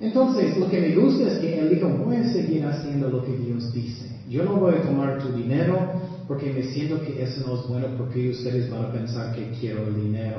Entonces, 0.00 0.58
lo 0.58 0.68
que 0.68 0.80
me 0.80 0.94
gusta 0.96 1.28
es 1.28 1.38
que 1.38 1.58
él 1.58 1.70
dijo, 1.70 1.88
voy 1.88 2.16
a 2.16 2.32
seguir 2.32 2.66
haciendo 2.66 3.08
lo 3.08 3.24
que 3.24 3.36
Dios 3.36 3.72
dice. 3.72 4.10
Yo 4.28 4.44
no 4.44 4.56
voy 4.56 4.74
a 4.74 4.82
tomar 4.82 5.22
tu 5.22 5.32
dinero 5.32 5.92
porque 6.28 6.52
me 6.52 6.62
siento 6.62 7.00
que 7.02 7.22
eso 7.22 7.46
no 7.46 7.60
es 7.60 7.68
bueno 7.68 7.88
porque 7.96 8.30
ustedes 8.30 8.70
van 8.70 8.86
a 8.86 8.92
pensar 8.92 9.34
que 9.34 9.50
quiero 9.58 9.86
el 9.86 9.94
dinero. 9.94 10.38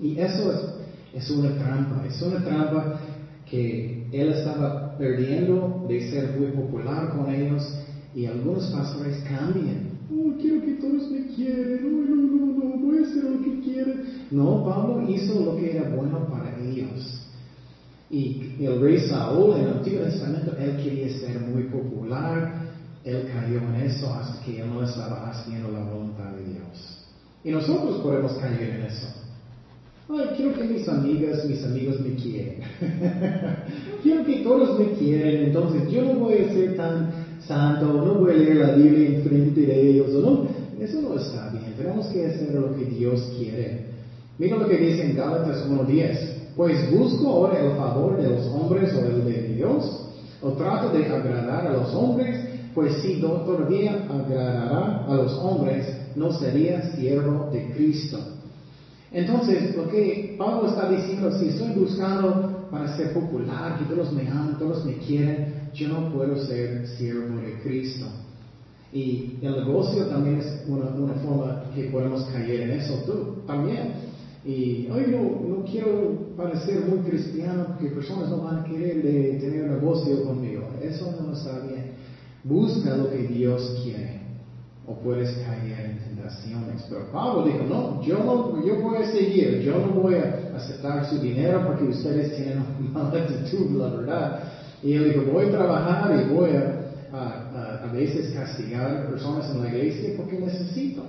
Y 0.00 0.18
eso 0.18 0.52
es, 0.52 1.22
es 1.24 1.30
una 1.30 1.56
trampa, 1.56 2.06
es 2.06 2.20
una 2.22 2.44
trampa 2.44 3.00
que 3.50 4.06
él 4.12 4.28
estaba 4.28 4.96
perdiendo 4.96 5.84
de 5.88 6.10
ser 6.10 6.38
muy 6.38 6.48
popular 6.52 7.16
con 7.16 7.32
ellos 7.32 7.62
y 8.14 8.26
algunos 8.26 8.66
pastores 8.68 9.18
cambian. 9.28 9.98
Oh, 10.10 10.32
quiero 10.40 10.62
que 10.62 10.74
todos 10.74 11.10
me 11.10 11.26
quieran, 11.34 11.82
no, 11.82 12.16
no, 12.16 12.16
no, 12.16 12.64
no, 12.64 12.86
voy 12.86 12.98
a 12.98 13.02
hacer 13.02 13.24
lo 13.24 13.42
que 13.42 13.60
quieren. 13.60 14.04
No, 14.30 14.64
Pablo 14.64 15.08
hizo 15.08 15.40
lo 15.44 15.56
que 15.56 15.76
era 15.76 15.88
bueno 15.90 16.26
para 16.28 16.58
ellos. 16.58 17.24
Y 18.10 18.54
el 18.60 18.80
rey 18.80 18.98
Saúl 19.06 19.56
en 19.56 19.64
el 19.64 19.72
Antiguo 19.74 20.00
Testamento, 20.00 20.56
él 20.56 20.82
quería 20.82 21.10
ser 21.18 21.40
muy 21.40 21.64
popular, 21.64 22.67
él 23.04 23.30
cayó 23.32 23.58
en 23.58 23.74
eso 23.86 24.12
hasta 24.12 24.44
que 24.44 24.60
él 24.60 24.70
no 24.70 24.82
estaba 24.82 25.30
haciendo 25.30 25.70
la 25.70 25.84
voluntad 25.84 26.32
de 26.32 26.44
Dios. 26.44 27.06
Y 27.44 27.50
nosotros 27.50 28.00
podemos 28.02 28.32
caer 28.34 28.62
en 28.62 28.82
eso. 28.82 29.06
Ay, 30.10 30.36
quiero 30.36 30.54
que 30.54 30.64
mis 30.64 30.88
amigas, 30.88 31.44
mis 31.44 31.62
amigos 31.64 32.00
me 32.00 32.14
quieren. 32.14 32.60
quiero 34.02 34.24
que 34.24 34.36
todos 34.38 34.78
me 34.78 34.92
quieren, 34.92 35.44
entonces 35.46 35.90
yo 35.90 36.02
no 36.02 36.20
voy 36.20 36.34
a 36.34 36.52
ser 36.52 36.76
tan 36.76 37.10
santo, 37.46 37.86
no 37.86 38.14
voy 38.14 38.32
a 38.32 38.34
leer 38.34 38.56
la 38.56 38.72
Biblia 38.72 39.08
en 39.08 39.22
frente 39.22 39.60
de 39.60 39.90
ellos, 39.90 40.08
no. 40.12 40.46
Eso 40.80 41.02
no 41.02 41.16
está 41.18 41.50
bien. 41.50 41.74
Tenemos 41.76 42.06
que 42.06 42.26
hacer 42.26 42.54
lo 42.54 42.74
que 42.74 42.84
Dios 42.84 43.32
quiere. 43.36 43.86
Mira 44.38 44.56
lo 44.56 44.68
que 44.68 44.78
dice 44.78 45.10
en 45.10 45.16
Gálatas 45.16 45.68
1.10. 45.68 46.38
Pues 46.56 46.90
busco 46.90 47.28
ahora 47.28 47.60
el 47.60 47.76
favor 47.76 48.16
de 48.16 48.30
los 48.30 48.46
hombres 48.46 48.92
o 48.94 49.06
el 49.06 49.24
de 49.24 49.54
Dios, 49.54 50.08
o 50.40 50.50
trato 50.52 50.96
de 50.96 51.04
agradar 51.06 51.66
a 51.66 51.72
los 51.72 51.94
hombres, 51.94 52.37
pues 52.78 53.02
si 53.02 53.20
todavía 53.20 54.06
agradara 54.08 55.04
a 55.08 55.14
los 55.16 55.32
hombres, 55.32 55.84
no 56.14 56.30
sería 56.30 56.94
siervo 56.94 57.50
de 57.52 57.72
Cristo. 57.72 58.20
Entonces, 59.10 59.74
lo 59.74 59.88
que 59.88 60.36
Pablo 60.38 60.68
está 60.68 60.88
diciendo, 60.88 61.36
si 61.40 61.48
estoy 61.48 61.72
buscando 61.72 62.68
para 62.70 62.96
ser 62.96 63.12
popular, 63.14 63.80
que 63.80 63.92
todos 63.92 64.12
me 64.12 64.28
aman, 64.30 64.60
todos 64.60 64.84
me 64.84 64.92
quieren, 64.98 65.70
yo 65.74 65.88
no 65.88 66.12
puedo 66.12 66.40
ser 66.46 66.86
siervo 66.86 67.40
de 67.40 67.60
Cristo. 67.64 68.06
Y 68.92 69.38
el 69.42 69.56
negocio 69.56 70.06
también 70.06 70.38
es 70.38 70.62
una, 70.68 71.14
forma 71.14 71.64
que 71.74 71.82
podemos 71.86 72.26
caer 72.26 72.60
en 72.60 72.70
eso 72.78 72.94
tú 73.04 73.42
también. 73.44 73.94
Y 74.44 74.86
hoy 74.88 75.06
no, 75.08 75.48
no 75.48 75.64
quiero 75.64 76.12
parecer 76.36 76.86
muy 76.86 76.98
cristiano 76.98 77.66
porque 77.70 77.92
personas 77.92 78.28
no 78.28 78.36
van 78.38 78.60
a 78.60 78.64
querer 78.64 79.02
de 79.02 79.38
tener 79.40 79.68
negocio 79.68 80.22
conmigo. 80.22 80.62
Eso 80.80 81.12
no 81.20 81.32
está 81.32 81.58
bien. 81.66 81.87
Busca 82.44 82.96
lo 82.96 83.10
que 83.10 83.26
Dios 83.26 83.80
quiere 83.82 84.18
o 84.88 84.94
puedes 85.00 85.30
caer 85.38 85.90
en 85.90 85.98
tentaciones. 85.98 86.86
Pero 86.88 87.10
Pablo 87.12 87.44
dijo, 87.44 87.64
no, 87.68 88.02
yo, 88.02 88.18
no, 88.24 88.64
yo 88.64 88.80
voy 88.80 89.02
a 89.02 89.10
seguir, 89.10 89.60
yo 89.60 89.78
no 89.78 90.00
voy 90.00 90.14
a 90.14 90.56
aceptar 90.56 91.04
su 91.08 91.18
dinero 91.18 91.64
porque 91.66 91.84
ustedes 91.84 92.36
tienen 92.36 92.64
una 92.80 93.04
mala 93.04 93.22
actitud, 93.22 93.70
la 93.76 93.88
verdad. 93.88 94.40
Y 94.82 94.94
él 94.94 95.12
dijo, 95.12 95.32
voy 95.32 95.46
a 95.46 95.50
trabajar 95.50 96.20
y 96.20 96.32
voy 96.32 96.50
a, 96.50 96.88
a, 97.12 97.92
veces 97.92 98.32
castigar 98.32 98.96
a 98.96 99.08
personas 99.08 99.50
en 99.50 99.62
la 99.62 99.68
iglesia 99.68 100.10
porque 100.16 100.38
necesito. 100.38 101.02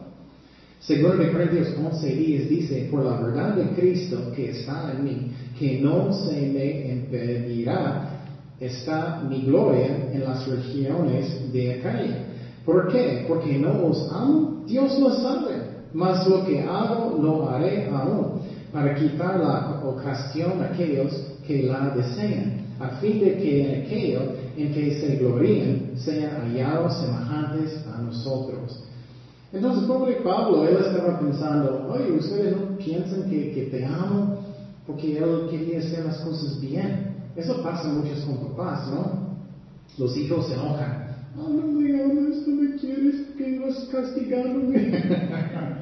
Segundo 0.80 1.18
de 1.18 1.32
Corintios 1.32 1.76
11 1.78 2.08
días 2.16 2.50
dice, 2.50 2.88
por 2.90 3.04
la 3.04 3.20
verdad 3.20 3.56
de 3.56 3.70
Cristo 3.76 4.32
que 4.34 4.52
está 4.52 4.94
en 4.94 5.04
mí, 5.04 5.32
que 5.60 5.82
no 5.82 6.12
se 6.14 6.42
me 6.42 6.94
impedirá, 6.94 8.19
está 8.60 9.22
mi 9.28 9.42
gloria 9.44 10.10
en 10.12 10.24
las 10.24 10.48
regiones 10.48 11.52
de 11.54 11.80
Acaya 11.80 12.26
¿Por 12.70 12.88
qué? 12.92 13.26
Porque 13.28 13.58
no 13.58 13.88
os 13.88 14.12
amo. 14.12 14.64
Dios 14.68 15.00
lo 15.00 15.12
sabe. 15.14 15.80
Mas 15.92 16.28
lo 16.28 16.46
que 16.46 16.62
hago 16.62 17.18
lo 17.20 17.50
haré 17.50 17.90
aún, 17.90 18.42
para 18.72 18.94
quitar 18.94 19.40
la 19.40 19.82
ocasión 19.84 20.62
a 20.62 20.66
aquellos 20.66 21.12
que 21.48 21.64
la 21.64 21.90
desean, 21.96 22.62
a 22.80 22.90
fin 23.02 23.20
de 23.22 23.38
que 23.38 23.66
en 23.66 23.82
aquello 23.82 24.20
en 24.56 24.72
que 24.72 25.00
se 25.00 25.16
gloríen 25.16 25.94
sean 25.96 26.42
hallados 26.42 27.00
semejantes 27.00 27.84
a 27.88 28.04
nosotros. 28.04 28.84
Entonces, 29.52 29.86
pobre 29.86 30.18
Pablo, 30.24 30.68
él 30.68 30.78
estaba 30.78 31.20
pensando, 31.20 31.88
oye, 31.92 32.12
ustedes 32.12 32.56
no 32.56 32.78
piensan 32.78 33.28
que, 33.32 33.52
que 33.52 33.64
te 33.72 33.84
amo 33.84 34.44
porque 34.86 35.18
él 35.18 35.48
quería 35.50 35.80
hacer 35.80 36.06
las 36.06 36.20
cosas 36.20 36.62
bien. 36.62 37.09
Eso 37.40 37.64
pasa 37.64 37.88
mucho 37.88 38.14
con 38.26 38.50
papás, 38.50 38.90
¿no? 38.90 39.30
Los 39.98 40.16
hijos 40.18 40.48
se 40.48 40.56
enojan. 40.56 41.08
Ah, 41.38 41.48
no 41.48 41.68
me 41.68 42.04
amas, 42.04 42.46
no 42.46 42.62
me 42.62 42.76
quieres, 42.76 43.28
que 43.38 43.48
no 43.52 43.68
es 43.68 43.88
castigándome. 43.90 44.76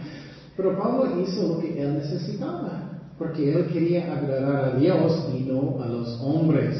Pero 0.57 0.77
Pablo 0.77 1.21
hizo 1.21 1.47
lo 1.47 1.59
que 1.59 1.81
él 1.81 1.95
necesitaba, 1.95 3.01
porque 3.17 3.53
él 3.53 3.67
quería 3.73 4.15
agradar 4.15 4.65
a 4.65 4.79
Dios 4.79 5.29
y 5.35 5.45
no 5.45 5.81
a 5.81 5.87
los 5.87 6.19
hombres. 6.21 6.77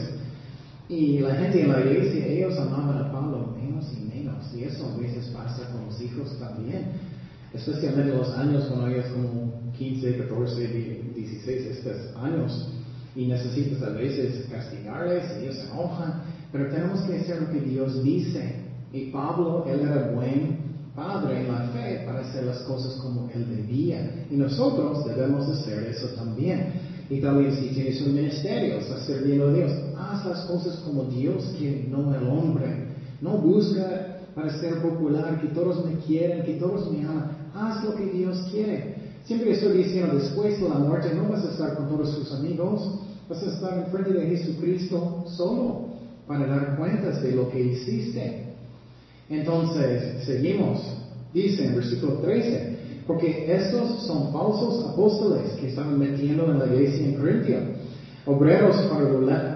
Y 0.90 1.20
la 1.20 1.36
gente 1.36 1.64
en 1.64 1.72
la 1.72 1.82
iglesia, 1.82 2.28
ellos 2.28 2.58
amaban 2.60 3.00
a 3.00 3.12
Pablo 3.12 3.56
menos 3.60 3.92
y 3.92 4.06
menos. 4.06 4.54
Y 4.56 4.64
eso 4.64 4.94
a 4.94 4.98
veces 5.02 5.28
pasa 5.30 5.72
con 5.72 5.86
los 5.88 6.00
hijos 6.02 6.38
también. 6.40 6.92
Especialmente 7.52 8.16
los 8.16 8.30
años 8.38 8.66
cuando 8.66 8.88
ellos 8.88 9.08
como 9.08 9.72
15, 9.76 10.18
14, 10.18 10.68
16, 11.16 11.66
estos 11.66 12.16
años. 12.16 12.77
Y 13.16 13.28
necesitas 13.28 13.82
a 13.82 13.90
veces 13.90 14.48
castigarles, 14.52 15.24
ellos 15.42 15.56
se 15.56 15.72
enojan. 15.72 16.22
Pero 16.52 16.70
tenemos 16.70 17.02
que 17.02 17.18
hacer 17.18 17.42
lo 17.42 17.52
que 17.52 17.62
Dios 17.62 18.04
dice. 18.04 18.56
Y 18.94 19.12
Pablo, 19.12 19.66
él 19.68 19.82
era 19.82 20.12
buen 20.12 20.68
padre 20.96 21.42
en 21.42 21.52
la 21.52 21.68
fe 21.68 22.04
para 22.06 22.22
hacer 22.22 22.46
las 22.46 22.60
cosas 22.60 22.94
como 22.96 23.30
él 23.34 23.46
debía. 23.50 24.26
Y 24.32 24.36
nosotros 24.36 25.06
debemos 25.06 25.48
hacer 25.48 25.84
eso 25.84 26.08
también. 26.10 26.74
Y 27.10 27.22
también 27.22 27.56
si 27.56 27.70
tienes 27.70 28.02
un 28.02 28.16
ministerio, 28.16 28.80
estás 28.80 29.06
sirviendo 29.06 29.48
a 29.48 29.54
Dios, 29.54 29.72
haz 29.98 30.26
las 30.26 30.40
cosas 30.46 30.78
como 30.86 31.04
Dios 31.06 31.54
quiere, 31.58 31.88
no 31.90 32.14
el 32.14 32.28
hombre. 32.28 32.88
No 33.22 33.38
busca 33.38 34.18
para 34.36 34.60
ser 34.60 34.82
popular, 34.82 35.40
que 35.42 35.48
todos 35.48 35.86
me 35.86 35.98
quieran, 36.00 36.44
que 36.44 36.54
todos 36.54 36.92
me 36.92 37.06
aman. 37.06 37.32
Haz 37.56 37.84
lo 37.84 37.96
que 37.96 38.06
Dios 38.08 38.48
quiere. 38.52 38.97
Siempre 39.28 39.52
estoy 39.52 39.80
diciendo, 39.80 40.16
después 40.18 40.58
de 40.62 40.70
la 40.70 40.76
muerte 40.76 41.14
no 41.14 41.28
vas 41.28 41.44
a 41.44 41.52
estar 41.52 41.76
con 41.76 41.90
todos 41.90 42.16
tus 42.16 42.32
amigos, 42.32 43.02
vas 43.28 43.44
a 43.44 43.54
estar 43.54 43.78
en 43.78 43.92
frente 43.92 44.14
de 44.14 44.38
Jesucristo 44.38 45.26
solo. 45.28 45.88
para 46.26 46.46
dar 46.46 46.76
cuentas 46.78 47.24
de 47.24 47.32
lo 47.32 47.50
que 47.50 47.58
hiciste. 47.58 48.48
Entonces, 49.30 50.26
seguimos. 50.26 50.78
Dice 51.34 51.68
en 51.68 51.76
versículo 51.76 52.20
13, 52.20 52.78
porque 53.08 53.54
estos 53.54 54.06
son 54.06 54.34
falsos 54.34 54.90
apóstoles 54.90 55.54
que 55.54 55.70
estaban 55.70 55.98
metiendo 55.98 56.52
en 56.52 56.60
la 56.60 56.66
iglesia 56.66 57.06
en 57.06 57.16
Corintio, 57.16 57.60
obreros 58.26 58.76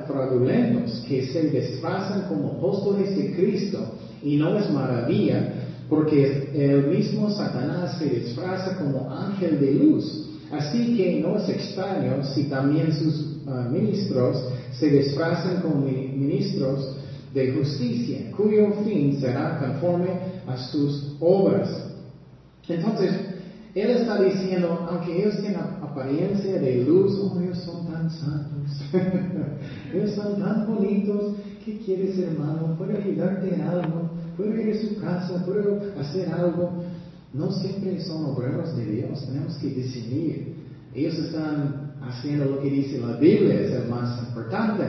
fraudulentos 0.07 1.03
que 1.09 1.27
se 1.27 1.49
disfrazan 1.49 2.29
como 2.29 2.53
apóstoles 2.53 3.17
de 3.17 3.35
Cristo. 3.35 3.79
Y 4.23 4.37
no 4.37 4.57
es 4.57 4.69
maravilla, 4.69 5.60
porque 5.91 6.51
el 6.53 6.87
mismo 6.87 7.29
Satanás 7.29 7.97
se 7.99 8.05
disfraza 8.05 8.77
como 8.77 9.11
ángel 9.11 9.59
de 9.59 9.73
luz. 9.73 10.25
Así 10.49 10.95
que 10.95 11.19
no 11.19 11.35
es 11.35 11.49
extraño 11.49 12.23
si 12.23 12.45
también 12.45 12.93
sus 12.93 13.41
ah, 13.45 13.67
ministros 13.69 14.41
se 14.71 14.89
disfrazan 14.89 15.61
como 15.61 15.85
ministros 15.85 16.95
de 17.33 17.51
justicia, 17.51 18.31
cuyo 18.31 18.71
fin 18.85 19.19
será 19.19 19.59
conforme 19.59 20.11
a 20.47 20.57
sus 20.57 21.17
obras. 21.19 21.67
Entonces, 22.69 23.11
él 23.75 23.89
está 23.89 24.21
diciendo, 24.21 24.87
aunque 24.89 25.21
ellos 25.21 25.41
tienen 25.41 25.59
apariencia 25.59 26.57
de 26.57 26.85
luz, 26.85 27.19
oh, 27.19 27.37
ellos 27.41 27.57
son 27.65 27.87
tan 27.87 28.09
santos, 28.09 28.81
ellos 29.93 30.11
son 30.15 30.39
tan 30.39 30.67
bonitos, 30.67 31.35
¿qué 31.65 31.79
quieres 31.79 32.17
hermano? 32.17 32.77
¿Puedo 32.77 32.97
ayudarte 32.97 33.53
en 33.53 33.61
algo? 33.61 34.10
¿Puedo 34.41 34.59
ir 34.59 34.75
a 34.75 34.81
su 34.81 34.99
casa? 34.99 35.45
¿Puedo 35.45 35.81
hacer 35.99 36.33
algo? 36.33 36.83
No 37.31 37.51
siempre 37.51 38.01
son 38.01 38.25
obreros 38.25 38.75
de 38.75 38.85
Dios, 38.85 39.27
tenemos 39.27 39.55
que 39.57 39.69
decidir. 39.69 40.55
Ellos 40.95 41.15
están 41.19 41.93
haciendo 42.01 42.45
lo 42.45 42.59
que 42.59 42.71
dice 42.71 42.99
la 42.99 43.17
Biblia, 43.17 43.61
es 43.61 43.71
el 43.71 43.87
más 43.87 44.19
importante. 44.27 44.83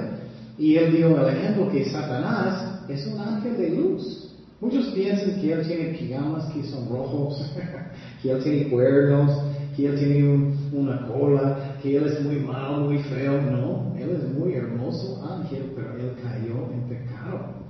Y 0.57 0.77
él 0.77 0.97
dio 0.97 1.21
el 1.21 1.37
ejemplo 1.37 1.71
que 1.71 1.85
Satanás 1.85 2.81
es 2.89 3.07
un 3.07 3.21
ángel 3.21 3.59
de 3.59 3.71
luz. 3.77 4.31
Muchos 4.59 4.87
piensan 4.95 5.39
que 5.39 5.53
él 5.53 5.67
tiene 5.67 5.99
pijamas 5.99 6.51
que 6.55 6.65
son 6.65 6.89
rojos, 6.89 7.45
que 8.23 8.31
él 8.31 8.43
tiene 8.43 8.71
cuernos, 8.71 9.39
que 9.77 9.87
él 9.87 9.99
tiene 9.99 10.55
una 10.73 11.07
cola, 11.09 11.77
que 11.83 11.95
él 11.95 12.07
es 12.07 12.23
muy 12.23 12.37
malo, 12.37 12.87
muy 12.87 12.99
feo. 13.01 13.43
No, 13.43 13.95
él 13.99 14.11
es 14.17 14.33
muy 14.33 14.55
hermoso 14.55 15.23
ángel, 15.31 15.73
pero 15.77 15.95
él 15.99 16.13
cayó 16.23 16.73
en 16.73 16.89
pecado. 16.89 17.63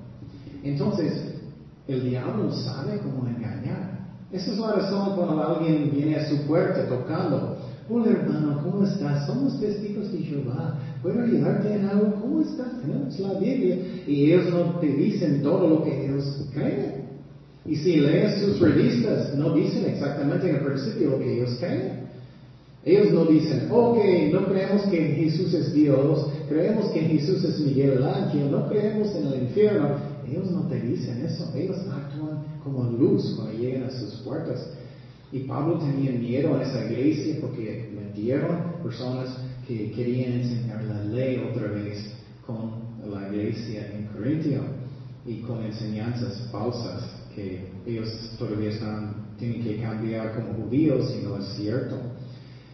Entonces, 0.63 1.32
el 1.89 2.09
diablo 2.09 2.53
sabe 2.53 2.99
cómo 2.99 3.27
engañar. 3.29 4.01
Esa 4.31 4.53
es 4.53 4.59
la 4.59 4.73
razón 4.73 5.17
cuando 5.17 5.43
alguien 5.43 5.91
viene 5.93 6.17
a 6.17 6.29
su 6.29 6.47
puerta 6.47 6.89
tocando. 6.89 7.59
Hola 7.91 8.13
hermano, 8.13 8.63
¿cómo 8.63 8.85
estás? 8.85 9.27
Somos 9.27 9.61
testigos 9.61 10.11
de 10.13 10.19
Jehová. 10.19 10.79
¿Puedo 11.03 11.23
ayudarte 11.23 11.75
en 11.75 11.85
algo? 11.87 12.15
¿Cómo 12.21 12.41
estás? 12.41 12.81
Tenemos 12.81 13.19
la 13.19 13.39
Biblia. 13.39 13.79
Y 14.07 14.33
ellos 14.33 14.51
no 14.51 14.79
te 14.79 14.87
dicen 14.87 15.43
todo 15.43 15.69
lo 15.69 15.83
que 15.83 16.07
ellos 16.07 16.49
creen. 16.55 17.03
Y 17.67 17.77
si 17.77 17.97
lees 17.97 18.41
sus 18.41 18.61
revistas, 18.61 19.35
no 19.35 19.55
dicen 19.55 19.85
exactamente 19.87 20.49
en 20.49 20.57
el 20.57 20.63
principio 20.63 21.11
lo 21.11 21.19
que 21.19 21.35
ellos 21.35 21.57
creen. 21.61 22.03
Ellos 22.85 23.13
no 23.13 23.25
dicen, 23.27 23.69
ok, 23.71 23.99
no 24.33 24.47
creemos 24.47 24.83
que 24.83 24.99
Jesús 24.99 25.55
es 25.55 25.73
Dios, 25.73 26.27
creemos 26.49 26.87
que 26.87 27.01
Jesús 27.01 27.45
es 27.45 27.61
Miguel 27.61 28.03
Ángel, 28.03 28.51
no 28.51 28.69
creemos 28.69 29.15
en 29.15 29.27
el 29.29 29.43
infierno. 29.43 30.12
Ellos 30.29 30.51
no 30.51 30.63
te 30.69 30.81
dicen 30.81 31.25
eso, 31.25 31.53
ellos 31.55 31.79
actúan 31.91 32.45
como 32.63 32.85
luz 32.85 33.35
cuando 33.37 33.59
llegan 33.59 33.85
a 33.85 33.91
sus 33.91 34.15
puertas. 34.23 34.69
Y 35.33 35.41
Pablo 35.41 35.79
tenía 35.79 36.13
miedo 36.13 36.57
a 36.57 36.63
esa 36.63 36.85
iglesia 36.85 37.39
porque 37.41 37.91
metieron 37.95 38.83
personas 38.83 39.37
que 39.67 39.91
querían 39.93 40.33
enseñar 40.33 40.85
la 40.85 41.05
ley 41.05 41.43
otra 41.51 41.69
vez 41.69 42.15
con 42.47 42.83
la 43.11 43.29
iglesia 43.29 43.93
en 43.95 44.07
Corintio 44.07 44.61
y 45.25 45.37
con 45.43 45.63
enseñanzas 45.65 46.49
falsas 46.51 47.03
que 47.35 47.67
ellos 47.87 48.09
todavía 48.39 48.71
están, 48.71 49.15
tienen 49.39 49.63
que 49.63 49.81
cambiar 49.81 50.35
como 50.35 50.65
judíos 50.65 51.15
y 51.19 51.25
no 51.25 51.39
es 51.39 51.47
cierto. 51.57 51.97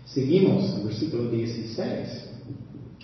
Seguimos 0.07 0.75
en 0.75 0.85
versículo 0.85 1.31
16. 1.31 2.29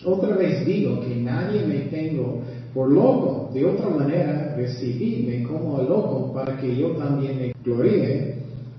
Otra 0.05 0.37
vez 0.37 0.67
digo 0.67 1.01
que 1.01 1.15
nadie 1.17 1.65
me 1.65 1.81
tengo 1.91 2.43
por 2.75 2.91
loco. 2.91 3.51
De 3.55 3.65
otra 3.65 3.89
manera, 3.89 4.55
recibidme 4.57 5.45
como 5.45 5.81
loco 5.83 6.33
para 6.35 6.59
que 6.59 6.77
yo 6.77 6.91
también 6.93 7.39
me 7.39 7.53
gloríe 7.65 8.35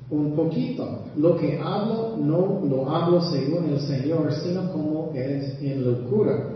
un 0.10 0.36
poquito. 0.36 1.04
Lo 1.18 1.38
que 1.38 1.58
hablo 1.60 2.18
no 2.18 2.62
lo 2.70 2.90
hablo 2.90 3.22
según 3.22 3.70
el 3.70 3.80
Señor, 3.80 4.32
sino 4.44 4.72
como 4.72 5.12
es 5.16 5.58
en 5.62 5.86
locura, 5.86 6.50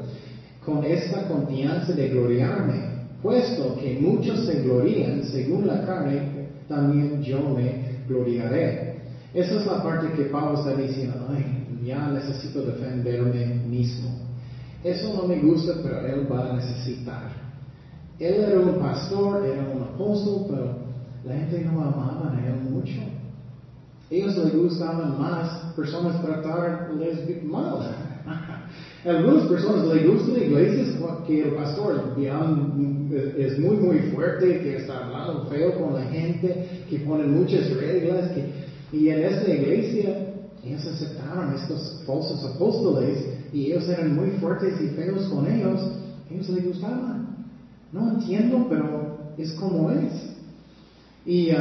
con 0.66 0.84
esta 0.84 1.28
confianza 1.28 1.94
de 1.94 2.10
gloriarme, 2.10 2.76
puesto 3.24 3.76
que 3.82 3.98
muchos 4.00 4.46
se 4.46 4.62
glorían 4.62 5.24
según 5.24 5.66
la 5.66 5.86
carne, 5.86 6.50
también 6.68 7.24
yo 7.24 7.40
me 7.56 8.00
gloriaré. 8.08 9.00
Esa 9.34 9.60
es 9.60 9.66
la 9.66 9.82
parte 9.82 10.14
que 10.16 10.30
Pablo 10.30 10.60
está 10.60 10.76
diciendo, 10.76 11.28
ay, 11.30 11.86
ya 11.86 12.10
necesito 12.10 12.62
defenderme 12.62 13.62
mismo. 13.68 14.29
Eso 14.84 15.14
no 15.14 15.28
me 15.28 15.40
gusta, 15.40 15.74
pero 15.84 16.00
él 16.08 16.32
va 16.32 16.52
a 16.52 16.54
necesitar. 16.54 17.32
Él 18.20 18.36
era 18.36 18.60
un 18.60 18.80
pastor, 18.80 19.46
era 19.46 19.62
un 19.76 19.82
apóstol, 19.84 20.46
pero 20.50 20.76
la 21.26 21.36
gente 21.36 21.66
no 21.66 21.82
amaba 21.82 22.34
a 22.34 22.48
él 22.48 22.70
mucho. 22.70 23.02
Ellos 24.10 24.38
les 24.38 24.56
gustaban 24.56 25.20
más 25.20 25.74
personas 25.76 26.22
tratarles 26.22 27.44
mal. 27.44 27.96
algunas 29.06 29.44
personas 29.48 29.86
les 29.94 30.08
gusta 30.08 30.32
la 30.32 30.44
iglesia 30.46 30.90
que 31.30 31.44
el 31.44 31.52
pastor 31.52 32.16
es 33.38 33.60
muy, 33.60 33.76
muy 33.78 34.00
fuerte, 34.12 34.62
que 34.62 34.78
está 34.78 35.06
hablando 35.06 35.46
feo 35.46 35.76
con 35.80 35.94
la 35.94 36.02
gente, 36.06 36.86
que 36.90 37.00
pone 37.00 37.26
muchas 37.26 37.70
reglas. 37.78 38.32
y 38.92 39.10
en 39.10 39.24
esta 39.24 39.50
iglesia, 39.50 40.34
ellos 40.64 40.88
aceptaron 40.88 41.54
estos 41.54 42.02
falsos 42.08 42.44
apóstoles 42.44 43.39
y 43.54 43.68
ellos 43.68 43.88
eran 43.90 44.16
muy 44.16 44.32
fuertes 44.40 44.80
y 44.82 44.88
feos 44.90 45.28
con 45.30 45.48
ellos. 45.48 45.80
Ellos 46.30 46.50
les 46.50 46.66
gustaban. 46.66 47.48
No 47.92 48.12
entiendo, 48.12 48.68
pero 48.70 49.18
es 49.38 49.54
como 49.54 49.90
es. 49.92 50.30
Uh, 51.26 51.32
y, 51.32 51.52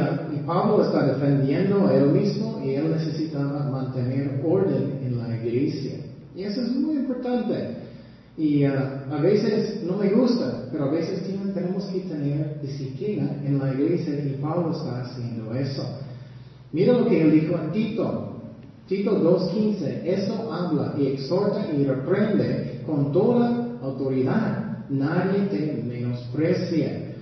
Pablo 0.45 0.83
está 0.83 1.05
defendiendo 1.05 1.87
a 1.87 1.93
él 1.93 2.07
mismo 2.11 2.61
y 2.63 2.75
él 2.75 2.91
necesitaba 2.91 3.69
mantener 3.69 4.41
orden 4.45 4.99
en 5.03 5.17
la 5.17 5.35
iglesia. 5.35 5.99
Y 6.35 6.43
eso 6.43 6.61
es 6.61 6.71
muy 6.71 6.97
importante. 6.97 7.77
Y 8.37 8.65
uh, 8.65 8.71
a 9.11 9.21
veces 9.21 9.83
no 9.83 9.97
me 9.97 10.09
gusta, 10.09 10.69
pero 10.71 10.85
a 10.85 10.91
veces 10.91 11.23
tenemos 11.53 11.85
que 11.85 11.99
tener 12.01 12.61
disciplina 12.61 13.35
en 13.45 13.59
la 13.59 13.73
iglesia 13.73 14.13
y 14.13 14.39
Pablo 14.41 14.71
está 14.71 15.01
haciendo 15.01 15.53
eso. 15.53 15.83
Mira 16.71 16.93
lo 16.93 17.07
que 17.07 17.21
él 17.21 17.31
dijo 17.31 17.55
a 17.55 17.71
Tito. 17.71 18.38
Tito 18.89 19.21
2.15, 19.21 20.01
eso 20.03 20.51
habla 20.51 20.95
y 20.97 21.05
exhorta 21.09 21.63
y 21.71 21.83
reprende 21.83 22.81
con 22.87 23.11
toda 23.11 23.77
autoridad. 23.83 24.87
Nadie 24.89 25.41
te 25.41 25.83
menosprecia. 25.83 27.13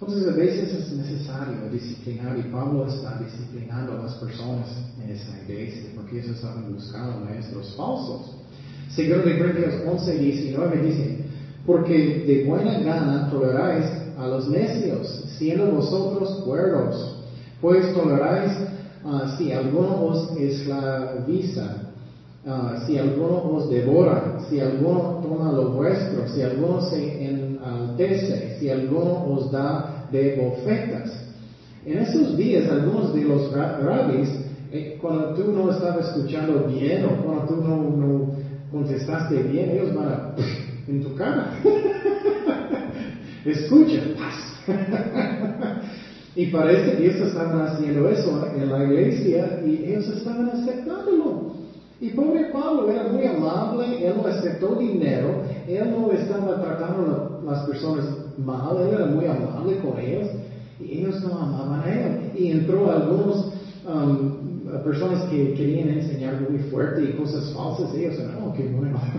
Entonces 0.00 0.28
a 0.28 0.36
veces 0.36 0.72
es 0.72 0.92
necesario 0.92 1.68
disciplinar 1.72 2.38
y 2.38 2.42
Pablo 2.42 2.86
está 2.86 3.18
disciplinando 3.18 3.94
a 3.94 4.04
las 4.04 4.14
personas 4.14 4.68
en 5.02 5.10
esa 5.10 5.36
iglesia 5.42 5.90
porque 5.96 6.20
ellos 6.20 6.36
estaban 6.36 6.72
buscando 6.72 7.24
maestros 7.24 7.74
falsos. 7.76 8.36
Segundo 8.94 9.24
de 9.24 9.38
Corintios 9.38 9.74
11, 9.84 10.16
19 10.16 10.82
dice, 10.86 11.18
porque 11.66 12.24
de 12.24 12.44
buena 12.44 12.78
gana 12.78 13.28
toleráis 13.30 13.86
a 14.16 14.28
los 14.28 14.48
necios, 14.48 15.24
siendo 15.38 15.72
vosotros 15.72 16.42
cuerdos, 16.44 17.16
pues 17.60 17.92
toleráis 17.94 18.52
uh, 19.04 19.26
si 19.26 19.50
alguno 19.52 19.96
os 20.00 20.28
esclaviza, 20.34 21.72
uh, 22.44 22.76
si 22.84 22.96
alguno 22.96 23.40
os 23.44 23.68
devora, 23.68 24.24
si 24.48 24.58
alguno 24.60 25.18
toma 25.20 25.50
lo 25.50 25.66
vuestro, 25.66 26.26
si 26.26 26.42
alguno 26.42 26.80
se 26.80 27.12
enaltece, 27.16 28.48
si 28.58 28.68
alguno 28.68 29.20
os 29.24 29.48
da 29.50 29.80
de 30.10 30.30
bofetas. 30.30 31.22
En 31.84 31.98
esos 31.98 32.36
días, 32.36 32.68
algunos 32.68 33.12
de 33.12 33.24
los 33.24 33.48
rabis, 33.50 34.38
eh, 34.70 34.86
cuando 34.98 35.28
tú 35.28 35.50
no 35.50 35.68
estabas 35.68 36.06
escuchando 36.06 36.60
bien 36.60 37.04
o 37.04 37.16
cuando 37.16 37.42
tú 37.42 37.56
no, 37.56 38.26
contestaste 38.70 39.40
bien, 39.42 39.70
ellos 39.70 39.92
van 39.92 40.08
a 40.08 40.20
en 40.86 41.00
tu 41.00 41.12
cara. 41.12 41.46
Escucha, 43.44 44.06
y 46.36 46.46
parece 46.46 46.96
que 46.96 47.06
ellos 47.06 47.28
estaban 47.28 47.60
haciendo 47.62 48.08
eso 48.08 48.46
en 48.54 48.70
la 48.70 48.84
iglesia 48.84 49.62
y 49.66 49.84
ellos 49.84 50.08
estaban 50.08 50.48
aceptándolo. 50.50 51.50
Y 52.00 52.10
pobre 52.10 52.46
Pablo 52.52 52.90
era 52.90 53.08
muy 53.08 53.26
amable, 53.26 54.06
él 54.06 54.14
no 54.16 54.26
aceptó 54.26 54.76
dinero, 54.76 55.42
él 55.68 55.90
no 55.90 56.10
estaba 56.12 56.60
tratando 56.60 57.40
a 57.42 57.50
las 57.52 57.64
personas 57.64 58.06
mal, 58.38 58.76
él 58.80 58.94
era 58.94 59.06
muy 59.06 59.26
amable 59.26 59.78
con 59.78 59.98
ellos 59.98 60.28
y 60.78 60.98
ellos 60.98 61.20
no 61.22 61.38
amaban 61.38 61.82
a 61.82 61.92
él. 61.92 62.30
Y 62.36 62.52
entró 62.52 62.90
algunos 62.90 63.52
um, 63.86 64.82
personas 64.82 65.24
que 65.24 65.52
querían 65.54 65.90
enseñar 65.90 66.40
muy 66.48 66.60
fuerte 66.70 67.02
y 67.02 67.12
cosas 67.18 67.52
falsas, 67.52 67.94
ellos 67.94 68.18
eran, 68.18 68.38
oh, 68.44 68.52
qué 68.54 68.66
bueno. 68.68 69.00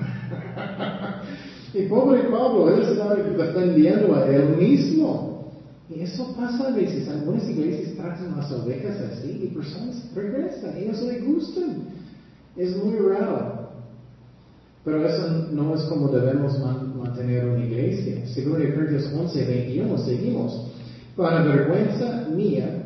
Y 1.73 1.83
pobre 1.83 2.23
Pablo, 2.23 2.69
él 2.69 2.81
está 2.81 3.15
defendiendo 3.15 4.13
a 4.13 4.27
él 4.27 4.57
mismo. 4.57 5.40
Y 5.93 6.01
eso 6.01 6.33
pasa 6.37 6.69
a 6.69 6.71
veces. 6.71 7.07
Algunas 7.09 7.47
iglesias 7.49 7.95
tratan 7.95 8.37
las 8.37 8.51
ovejas 8.51 8.97
así 8.97 9.41
y 9.43 9.47
personas 9.53 10.09
regresan. 10.15 10.77
Ellos 10.77 11.01
les 11.03 11.25
gustan. 11.25 11.83
Es 12.55 12.75
muy 12.77 12.97
raro. 12.97 13.61
Pero 14.83 15.05
eso 15.05 15.47
no 15.51 15.75
es 15.75 15.81
como 15.83 16.07
debemos 16.07 16.57
mantener 16.95 17.45
una 17.45 17.63
iglesia. 17.63 18.25
Según 18.33 18.53
Corintios 18.53 19.11
11, 19.13 19.45
21, 19.45 19.97
seguimos. 19.99 20.67
Para 21.15 21.43
vergüenza 21.43 22.27
mía, 22.33 22.83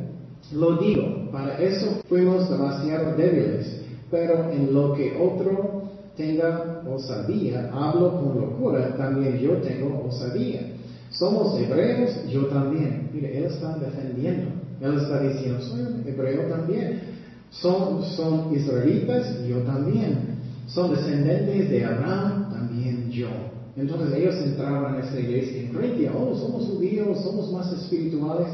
lo 0.54 0.78
digo, 0.78 1.32
para 1.32 1.58
eso 1.58 2.02
fuimos 2.10 2.50
demasiado 2.50 3.16
débiles, 3.16 3.82
pero 4.12 4.52
en 4.52 4.74
lo 4.74 4.94
que 4.94 5.16
otro 5.18 5.84
tenga 6.18 6.82
osadía, 6.90 7.72
hablo 7.74 8.20
con 8.20 8.42
locura, 8.42 8.96
también 8.98 9.38
yo 9.40 9.58
tengo 9.58 10.06
osadía. 10.08 10.74
Somos 11.12 11.60
hebreos, 11.60 12.12
yo 12.30 12.48
también. 12.48 13.10
Mire, 13.14 13.38
él 13.38 13.46
está 13.46 13.78
defendiendo. 13.78 14.52
Él 14.82 14.98
está 14.98 15.22
diciendo, 15.22 15.62
soy 15.62 15.82
hebreo 16.06 16.50
también. 16.50 17.02
Son, 17.50 18.04
son 18.04 18.54
israelitas, 18.54 19.46
yo 19.48 19.60
también. 19.60 20.36
Son 20.68 20.94
descendientes 20.94 21.70
de 21.70 21.86
Abraham, 21.86 22.50
también 22.52 23.10
yo. 23.10 23.30
Entonces 23.78 24.14
ellos 24.16 24.36
entraban 24.36 24.96
en 24.96 25.02
esa 25.02 25.20
iglesia 25.20 25.62
en 25.62 25.74
Corintia, 25.74 26.12
oh, 26.18 26.36
somos 26.36 26.66
judíos, 26.66 27.22
somos 27.24 27.52
más 27.52 27.72
espirituales. 27.72 28.48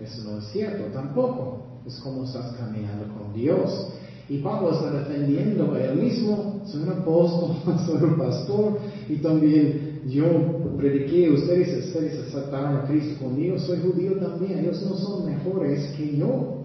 Eso 0.00 0.30
no 0.30 0.38
es 0.38 0.44
cierto, 0.52 0.84
tampoco. 0.92 1.64
Es 1.86 1.96
como 1.96 2.24
estás 2.24 2.52
caminando 2.56 3.06
con 3.14 3.34
Dios. 3.34 3.88
Y 4.28 4.38
Pablo 4.38 4.72
está 4.72 4.92
defendiendo 4.92 5.72
a 5.74 5.80
él 5.82 5.96
mismo, 5.96 6.62
soy 6.64 6.82
un 6.82 6.90
apóstol, 6.90 7.56
soy 7.86 8.02
un 8.04 8.16
pastor, 8.16 8.78
y 9.08 9.16
también 9.16 9.89
yo 10.08 10.76
prediqué, 10.76 11.30
ustedes, 11.30 11.86
ustedes 11.86 12.18
aceptaron 12.28 12.76
a 12.76 12.86
Cristo 12.86 13.24
conmigo, 13.24 13.58
soy 13.58 13.80
judío 13.80 14.16
también, 14.16 14.58
ellos 14.58 14.82
no 14.82 14.96
son 14.96 15.26
mejores 15.26 15.92
que 15.96 16.16
yo. 16.16 16.64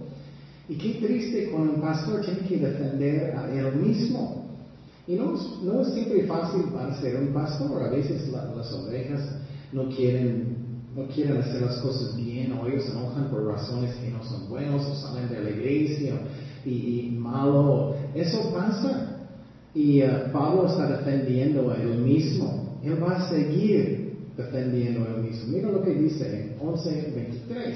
Y 0.67 0.76
qué 0.76 0.95
triste 1.06 1.50
cuando 1.52 1.74
un 1.74 1.82
pastor 1.82 2.21
tiene 2.21 2.48
que 2.48 2.58
defender 2.58 3.36
a 3.36 3.52
él 3.52 3.76
mismo. 3.76 4.45
Y 5.08 5.15
no, 5.15 5.34
no 5.63 5.82
es 5.82 5.93
siempre 5.93 6.26
fácil 6.26 6.63
para 6.74 7.00
ser 7.00 7.17
un 7.17 7.34
pastor, 7.34 7.84
a 7.84 7.89
veces 7.89 8.28
las 8.30 8.74
ovejas 8.74 9.21
no 9.71 9.89
quieren 9.89 10.65
no 10.95 11.08
quieren 11.08 11.38
hacer 11.38 11.62
las 11.62 11.78
cosas 11.80 12.15
bien 12.15 12.54
o 12.54 12.65
ellos 12.67 12.86
se 12.86 12.91
enojan 12.91 13.30
por 13.30 13.45
razones 13.45 13.93
que 13.95 14.10
no 14.10 14.24
son 14.24 14.48
buenos 14.48 14.86
o 14.86 14.95
salen 14.95 15.28
de 15.28 15.43
la 15.43 15.50
iglesia 15.50 16.21
y, 16.63 17.12
malo. 17.19 17.95
Eso 18.15 18.54
pasa. 18.54 19.14
Y 19.75 20.01
uh, 20.01 20.31
Pablo 20.31 20.67
está 20.67 20.88
defendiendo 20.88 21.69
a 21.69 21.75
él 21.75 21.99
mismo. 21.99 22.79
Él 22.81 22.97
va 23.03 23.17
a 23.17 23.29
seguir 23.29 24.15
defendiendo 24.38 25.01
a 25.05 25.15
él 25.15 25.23
mismo. 25.23 25.57
Mira 25.57 25.69
lo 25.69 25.83
que 25.83 25.93
dice 25.93 26.55
en 26.59 26.65
11.23. 26.65 27.75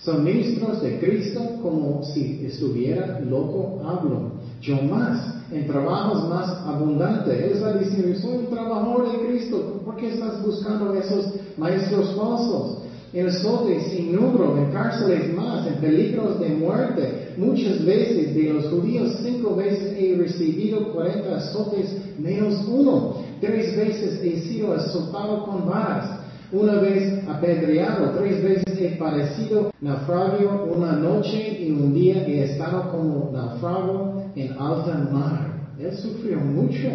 Son 0.00 0.24
ministros 0.24 0.82
de 0.82 0.98
Cristo 0.98 1.40
como 1.62 2.02
si 2.02 2.44
estuviera 2.44 3.20
loco 3.20 3.80
hablo. 3.84 4.32
Yo 4.60 4.82
más, 4.82 5.42
en 5.50 5.66
trabajos 5.66 6.28
más 6.28 6.50
abundantes. 6.66 7.32
Él 7.32 7.52
está 7.52 7.78
diciendo, 7.78 8.18
soy 8.18 8.38
un 8.38 8.46
trabajador 8.48 9.10
de 9.12 9.26
Cristo. 9.26 9.80
¿Por 9.84 9.96
qué 9.96 10.12
estás 10.12 10.44
buscando 10.44 10.92
esos 10.94 11.34
maestros 11.56 12.14
falsos? 12.14 12.78
En 13.12 13.28
azotes 13.28 13.92
sin 13.92 14.12
número, 14.12 14.56
en 14.58 14.72
cárceles 14.72 15.32
más, 15.34 15.66
en 15.66 15.74
peligros 15.74 16.40
de 16.40 16.48
muerte. 16.48 17.21
Muchas 17.36 17.84
veces 17.84 18.34
de 18.34 18.52
los 18.52 18.66
judíos, 18.66 19.18
cinco 19.22 19.56
veces 19.56 19.94
he 19.98 20.16
recibido 20.16 20.92
cuarenta 20.92 21.36
azotes 21.36 21.96
menos 22.18 22.66
uno. 22.68 23.16
Tres 23.40 23.76
veces 23.76 24.20
he 24.22 24.40
sido 24.40 24.72
azotado 24.72 25.44
con 25.44 25.68
varas. 25.68 26.20
Una 26.52 26.74
vez 26.74 27.26
apedreado, 27.26 28.10
tres 28.18 28.42
veces 28.42 28.78
he 28.78 28.96
padecido 28.96 29.72
naufragio, 29.80 30.68
una 30.76 30.92
noche 30.92 31.58
y 31.62 31.70
un 31.70 31.94
día 31.94 32.26
he 32.26 32.44
estado 32.44 32.90
como 32.90 33.30
naufrago 33.32 34.24
en 34.36 34.52
alta 34.52 35.08
mar. 35.10 35.52
Él 35.78 35.96
sufrió 35.96 36.38
mucho. 36.38 36.90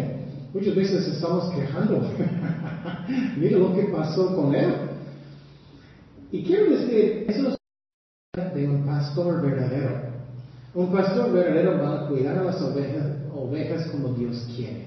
Muchas 0.54 0.74
veces 0.74 1.08
estamos 1.08 1.52
quejando. 1.54 2.00
Mira 3.36 3.58
lo 3.58 3.74
que 3.74 3.82
pasó 3.84 4.34
con 4.36 4.54
él. 4.54 4.72
Y 6.30 6.44
quiero 6.44 6.70
decir, 6.70 7.24
eso 7.28 7.48
es 7.48 8.54
de 8.54 8.68
un 8.68 8.86
pastor 8.86 9.42
verdadero. 9.42 10.07
Un 10.78 10.92
pastor 10.92 11.32
verdadero 11.32 11.76
va 11.82 12.04
a 12.04 12.06
cuidar 12.06 12.38
a 12.38 12.44
las 12.44 12.62
ovejas, 12.62 13.04
ovejas 13.34 13.88
como 13.88 14.14
Dios 14.14 14.46
quiere. 14.54 14.86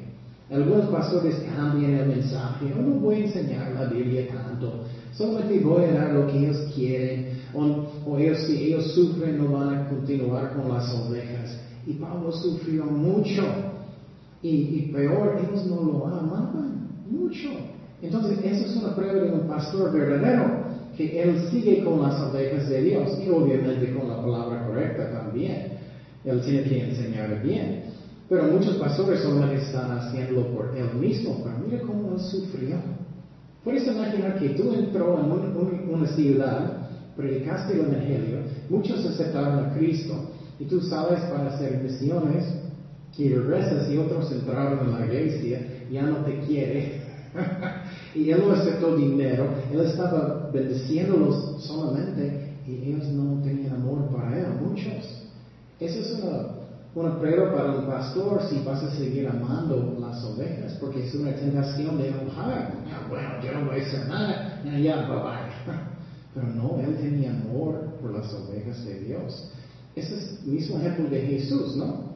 Algunos 0.50 0.86
pastores 0.86 1.36
cambian 1.54 1.96
el 1.96 2.08
mensaje, 2.08 2.70
yo 2.70 2.82
no 2.82 2.96
voy 3.02 3.16
a 3.16 3.26
enseñar 3.26 3.74
la 3.74 3.88
Biblia 3.88 4.26
tanto, 4.30 4.86
solamente 5.12 5.60
voy 5.60 5.84
a 5.84 5.92
dar 5.92 6.14
lo 6.14 6.28
que 6.28 6.38
ellos 6.38 6.72
quieren, 6.74 7.32
o, 7.54 8.18
ellos, 8.18 8.38
si 8.48 8.68
ellos 8.68 8.94
sufren 8.94 9.38
no 9.38 9.52
van 9.52 9.80
a 9.80 9.90
continuar 9.90 10.54
con 10.54 10.70
las 10.70 10.96
ovejas. 10.96 11.60
Y 11.86 11.92
Pablo 11.96 12.32
sufrió 12.32 12.86
mucho, 12.86 13.44
y, 14.42 14.50
y 14.50 14.92
peor, 14.94 15.42
ellos 15.44 15.66
no 15.66 15.84
lo 15.84 16.08
amaban 16.08 16.88
mucho. 17.10 17.50
Entonces, 18.02 18.40
eso 18.46 18.66
es 18.66 18.78
una 18.78 18.96
prueba 18.96 19.26
de 19.26 19.30
un 19.30 19.46
pastor 19.46 19.92
verdadero, 19.92 20.72
que 20.96 21.22
él 21.22 21.50
sigue 21.52 21.84
con 21.84 22.02
las 22.02 22.18
ovejas 22.22 22.70
de 22.70 22.82
Dios, 22.82 23.20
y 23.22 23.30
obviamente 23.30 23.94
con 23.94 24.08
la 24.08 24.22
palabra 24.22 24.68
correcta 24.68 25.12
también. 25.12 25.81
Él 26.26 26.42
tiene 26.42 26.64
que 26.70 26.90
enseñar 26.90 27.42
bien. 27.42 27.84
Pero 28.30 28.46
muchos 28.46 28.78
pastores 28.78 29.22
solamente 29.22 29.58
están 29.58 29.92
haciéndolo 29.92 30.48
por 30.54 30.78
él 30.78 30.94
mismo, 31.00 31.42
pero 31.44 31.58
mira 31.58 31.82
cómo 31.86 32.14
él 32.14 32.20
sufrió. 32.20 32.78
Puedes 33.64 33.86
imaginar 33.88 34.40
que 34.40 34.50
tú 34.50 34.72
entró 34.72 35.20
en 35.20 35.90
una 35.90 36.08
ciudad, 36.08 36.66
predicaste 37.16 37.74
el 37.74 37.82
Evangelio, 37.82 38.40
muchos 38.70 39.06
aceptaron 39.06 39.60
a 39.60 39.74
Cristo, 39.74 40.24
y 40.60 40.66
tú 40.66 40.80
sabes 40.82 41.22
para 41.26 41.48
hacer 41.48 41.76
misiones, 41.76 42.46
y 43.18 43.30
regresas 43.30 43.90
y 43.90 43.98
otros 43.98 44.32
entraron 44.32 44.80
en 44.82 44.92
la 44.92 45.06
iglesia, 45.06 45.62
ya 45.92 46.08
no 46.08 46.24
te 46.24 46.40
quiere. 46.40 46.88
y 48.16 48.30
él 48.30 48.40
no 48.40 48.52
aceptó 48.52 48.96
dinero, 48.96 49.52
él 49.70 49.82
estaba 49.82 50.52
bendiciéndolos 50.52 51.36
solamente, 51.58 52.34
y 52.66 52.90
ellos 52.90 53.10
no 53.10 53.40
tenían 53.44 53.74
amor 53.74 54.06
para 54.06 54.40
él, 54.40 54.48
muchos. 54.54 55.21
Esa 55.82 56.00
es 56.00 56.12
una, 56.94 57.20
prueba 57.20 57.52
para 57.56 57.72
un 57.72 57.88
pastor 57.88 58.44
si 58.44 58.62
vas 58.64 58.84
a 58.84 58.92
seguir 58.92 59.28
amando 59.28 59.98
las 60.00 60.24
ovejas, 60.24 60.78
porque 60.80 61.08
es 61.08 61.16
una 61.16 61.34
tentación 61.34 61.98
de 61.98 62.10
enojar. 62.10 62.72
Ah, 62.86 63.08
bueno, 63.10 63.30
yo 63.44 63.52
no 63.60 63.66
voy 63.66 63.80
a 63.80 63.84
hacer 63.84 64.08
nada, 64.08 64.62
ya, 64.64 64.78
ya, 64.78 64.96
bye 65.08 65.18
bye. 65.18 65.74
Pero 66.36 66.48
no, 66.50 66.80
él 66.80 66.98
tenía 66.98 67.32
amor 67.32 67.98
por 68.00 68.14
las 68.14 68.32
ovejas 68.32 68.86
de 68.86 69.00
Dios. 69.00 69.50
Ese 69.96 70.14
es 70.14 70.40
el 70.46 70.52
mismo 70.52 70.78
ejemplo 70.78 71.10
de 71.10 71.22
Jesús, 71.22 71.76
¿no? 71.76 72.12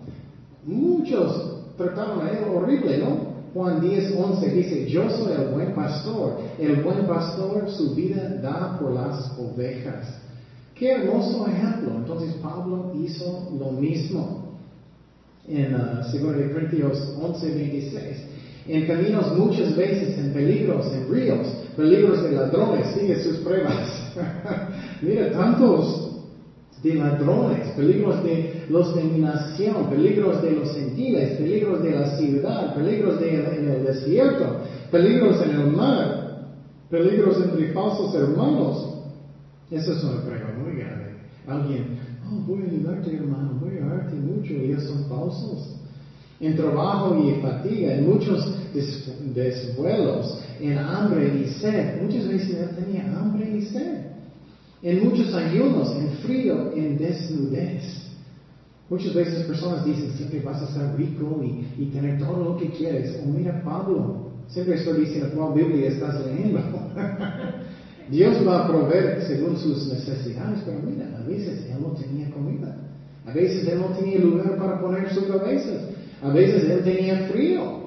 Muchos 0.64 1.64
trataron 1.76 2.22
a 2.22 2.30
él 2.30 2.44
horrible, 2.54 3.00
¿no? 3.00 3.34
Juan 3.52 3.82
10, 3.82 4.16
11 4.16 4.50
dice, 4.52 4.90
yo 4.90 5.10
soy 5.10 5.34
el 5.34 5.48
buen 5.48 5.74
pastor. 5.74 6.40
El 6.60 6.84
buen 6.84 7.08
pastor 7.08 7.68
su 7.72 7.96
vida 7.96 8.30
da 8.44 8.78
por 8.78 8.94
las 8.94 9.36
ovejas. 9.40 10.06
Qué 10.78 10.92
hermoso 10.92 11.48
ejemplo. 11.48 11.92
Entonces 11.98 12.34
Pablo 12.42 12.90
hizo 12.94 13.48
lo 13.58 13.72
mismo. 13.72 14.42
En 15.48 15.74
uh, 15.74 16.02
2 16.02 16.52
Corintios 16.52 17.14
11, 17.16 17.52
26. 17.52 18.24
En 18.68 18.88
caminos 18.88 19.32
muchas 19.32 19.76
veces, 19.76 20.18
en 20.18 20.34
peligros, 20.34 20.92
en 20.92 21.08
ríos, 21.08 21.56
peligros 21.76 22.24
de 22.24 22.32
ladrones, 22.32 22.88
sigue 22.94 23.16
sus 23.16 23.38
pruebas. 23.38 23.78
Mira, 25.02 25.32
tantos 25.32 26.02
de 26.82 26.96
ladrones, 26.96 27.70
peligros 27.76 28.22
de 28.24 28.44
los 28.70 28.94
de 28.94 29.06
nación, 29.06 29.88
peligros 29.88 30.42
de 30.42 30.52
los 30.52 30.74
gentiles, 30.74 31.36
peligros 31.38 31.82
de 31.82 31.94
la 31.94 32.06
ciudad, 32.08 32.74
peligros 32.74 33.20
de, 33.20 33.36
en 33.36 33.68
el 33.68 33.84
desierto, 33.84 34.56
peligros 34.92 35.40
en 35.42 35.52
el 35.52 35.68
mar, 35.68 36.12
peligros 36.90 37.40
entre 37.40 37.68
falsos 37.68 38.14
hermanos. 38.16 38.95
Eso 39.72 39.94
es 39.94 40.04
una 40.04 40.24
prueba 40.24 40.52
muy 40.52 40.76
grande. 40.76 41.16
Alguien, 41.48 41.92
oh, 42.24 42.42
voy 42.48 42.64
a 42.64 42.66
ayudarte 42.66 43.16
hermano, 43.16 43.54
voy 43.60 43.72
a 43.72 43.74
ayudarte 43.74 44.16
mucho, 44.18 44.60
ellos 44.60 44.84
son 44.84 45.06
falsos. 45.06 45.70
En 46.40 46.56
trabajo 46.56 47.16
y 47.16 47.34
fatiga, 47.36 47.94
en 47.94 48.06
muchos 48.06 48.52
desvuelos, 48.74 50.38
en 50.60 50.78
hambre 50.78 51.30
y 51.30 51.48
sed. 51.48 51.96
Muchas 51.96 52.28
veces 52.28 52.52
él 52.52 52.72
tenía 52.76 53.08
hambre 53.18 53.50
y 53.50 53.62
sed. 53.62 54.00
En 54.84 55.00
muchos 55.00 55.34
ayunos, 55.34 55.94
en 55.94 56.10
frío, 56.10 56.68
en 56.72 56.98
desnudez. 56.98 57.82
Muchas 58.90 59.14
veces 59.16 59.42
personas 59.44 59.84
dicen, 59.84 60.12
siempre 60.12 60.42
vas 60.42 60.62
a 60.62 60.68
ser 60.68 60.94
rico 60.94 61.42
y, 61.42 61.58
y 61.78 61.88
tener 61.88 62.18
todo 62.20 62.38
lo 62.38 62.56
que 62.56 62.70
quieres. 62.70 63.12
O 63.18 63.26
mira 63.26 63.56
Pablo, 63.64 64.12
siempre 64.48 64.76
estoy 64.76 64.96
diciendo, 64.98 65.30
¿cuál 65.34 65.54
Biblia 65.54 65.88
estás 65.88 66.20
leyendo? 66.20 66.62
Dios 68.10 68.48
va 68.48 68.66
a 68.66 68.68
proveer 68.68 69.24
según 69.28 69.58
sus 69.58 69.88
necesidades, 69.88 70.60
pero 70.66 70.80
mira, 70.80 71.06
a 71.18 71.28
veces 71.28 71.66
Él 71.66 71.82
no 71.82 71.90
tenía 71.90 72.30
comida. 72.30 72.78
A 73.26 73.32
veces 73.32 73.68
Él 73.68 73.80
no 73.80 73.88
tenía 73.98 74.20
lugar 74.20 74.58
para 74.58 74.80
poner 74.80 75.12
sus 75.14 75.26
cabezas. 75.26 75.82
A 76.22 76.30
veces 76.30 76.70
Él 76.70 76.84
tenía 76.84 77.28
frío. 77.30 77.86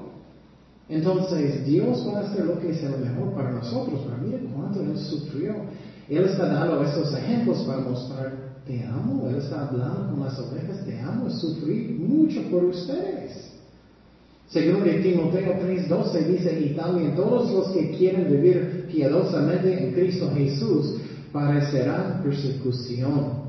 Entonces 0.89 1.65
Dios 1.67 2.05
va 2.09 2.19
a 2.19 2.23
hacer 2.23 2.47
lo 2.47 2.59
que 2.59 2.71
es 2.71 2.83
lo 2.83 2.99
mejor 2.99 3.35
para 3.35 3.53
nosotros, 3.53 4.01
pero 4.05 4.17
mire 4.23 4.41
cuánto 4.55 4.81
Él 4.81 4.99
sufrió. 4.99 5.55
Él 6.09 6.25
está 6.25 6.47
dando 6.47 6.83
esos 6.83 7.15
ejemplos 7.15 7.59
para 7.65 7.81
mostrar, 7.81 8.33
te 8.67 8.83
amo, 8.85 9.29
Él 9.29 9.37
está 9.37 9.69
hablando 9.69 10.11
con 10.11 10.25
las 10.25 10.39
ovejas, 10.39 10.85
te 10.85 10.99
amo, 11.01 11.31
sufrí 11.31 11.97
mucho 12.01 12.43
por 12.51 12.65
ustedes. 12.65 13.53
Según 14.49 14.83
de 14.85 14.95
Timoteo 14.95 15.61
3:12 15.61 16.27
dice, 16.27 16.59
y 16.59 16.75
también 16.75 17.15
todos 17.15 17.51
los 17.51 17.69
que 17.69 17.91
quieren 17.91 18.31
vivir 18.31 18.78
piadosamente 18.89 19.87
en 19.87 19.93
Cristo 19.93 20.31
Jesús 20.35 20.97
parecerán 21.33 22.23
persecución. 22.23 23.49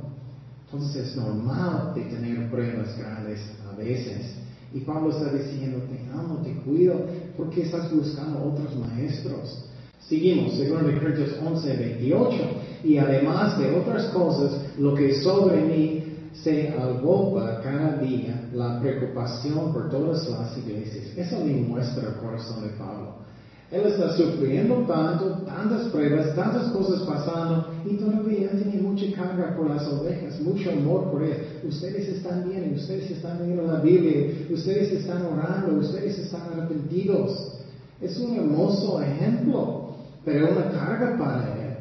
Entonces 0.66 1.08
es 1.08 1.16
normal 1.16 1.94
de 1.96 2.02
tener 2.02 2.50
pruebas 2.52 2.98
grandes 2.98 3.40
a 3.72 3.76
veces. 3.76 4.36
Y 4.74 4.82
Pablo 4.82 5.10
está 5.10 5.34
diciendo, 5.34 5.80
te 5.90 6.00
amo, 6.14 6.42
te 6.44 6.54
cuido, 6.62 7.06
porque 7.36 7.64
estás 7.64 7.92
buscando 7.92 8.44
otros 8.44 8.78
maestros. 8.78 9.66
Seguimos, 10.08 10.54
según 10.54 10.82
Corintios 10.84 11.36
11, 11.44 11.76
28. 11.76 12.38
Y 12.84 12.98
además 12.98 13.58
de 13.60 13.76
otras 13.76 14.06
cosas, 14.08 14.62
lo 14.78 14.94
que 14.94 15.16
sobre 15.22 15.62
mí 15.62 16.04
se 16.34 16.70
agolpa 16.70 17.62
cada 17.62 17.98
día 17.98 18.50
la 18.54 18.80
preocupación 18.80 19.74
por 19.74 19.90
todas 19.90 20.30
las 20.30 20.58
iglesias. 20.58 21.18
Eso 21.18 21.44
me 21.44 21.54
muestra 21.54 22.10
el 22.10 22.16
corazón 22.16 22.64
de 22.64 22.70
Pablo. 22.70 23.29
Él 23.72 23.86
está 23.86 24.18
sufriendo 24.18 24.78
tanto, 24.88 25.44
tantas 25.46 25.90
pruebas, 25.90 26.36
tantas 26.36 26.72
cosas 26.72 27.02
pasando 27.02 27.70
y 27.86 27.98
todavía 27.98 28.50
tiene 28.50 28.82
mucha 28.82 29.06
carga 29.16 29.56
por 29.56 29.70
las 29.70 29.88
ovejas, 29.88 30.40
mucho 30.42 30.72
amor 30.72 31.12
por 31.12 31.22
él. 31.22 31.38
Ustedes 31.68 32.10
están 32.10 32.50
bien, 32.50 32.74
ustedes 32.74 33.12
están 33.12 33.40
leyendo 33.40 33.72
la 33.72 33.80
Biblia, 33.80 34.48
ustedes 34.50 34.92
están 34.92 35.24
orando, 35.24 35.80
ustedes 35.80 36.18
están 36.18 36.52
arrepentidos. 36.52 37.60
Es 38.02 38.18
un 38.18 38.38
hermoso 38.38 39.02
ejemplo, 39.04 39.90
pero 40.26 40.52
una 40.52 40.72
carga 40.72 41.16
para 41.20 41.54
él. 41.54 41.78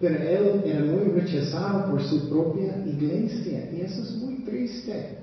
Pero 0.00 0.16
él 0.16 0.62
era 0.64 0.84
muy 0.84 1.20
rechazado 1.20 1.90
por 1.90 2.02
su 2.02 2.28
propia 2.28 2.84
iglesia 2.86 3.68
y 3.72 3.80
eso 3.80 4.02
es 4.02 4.12
muy 4.16 4.44
triste. 4.44 5.18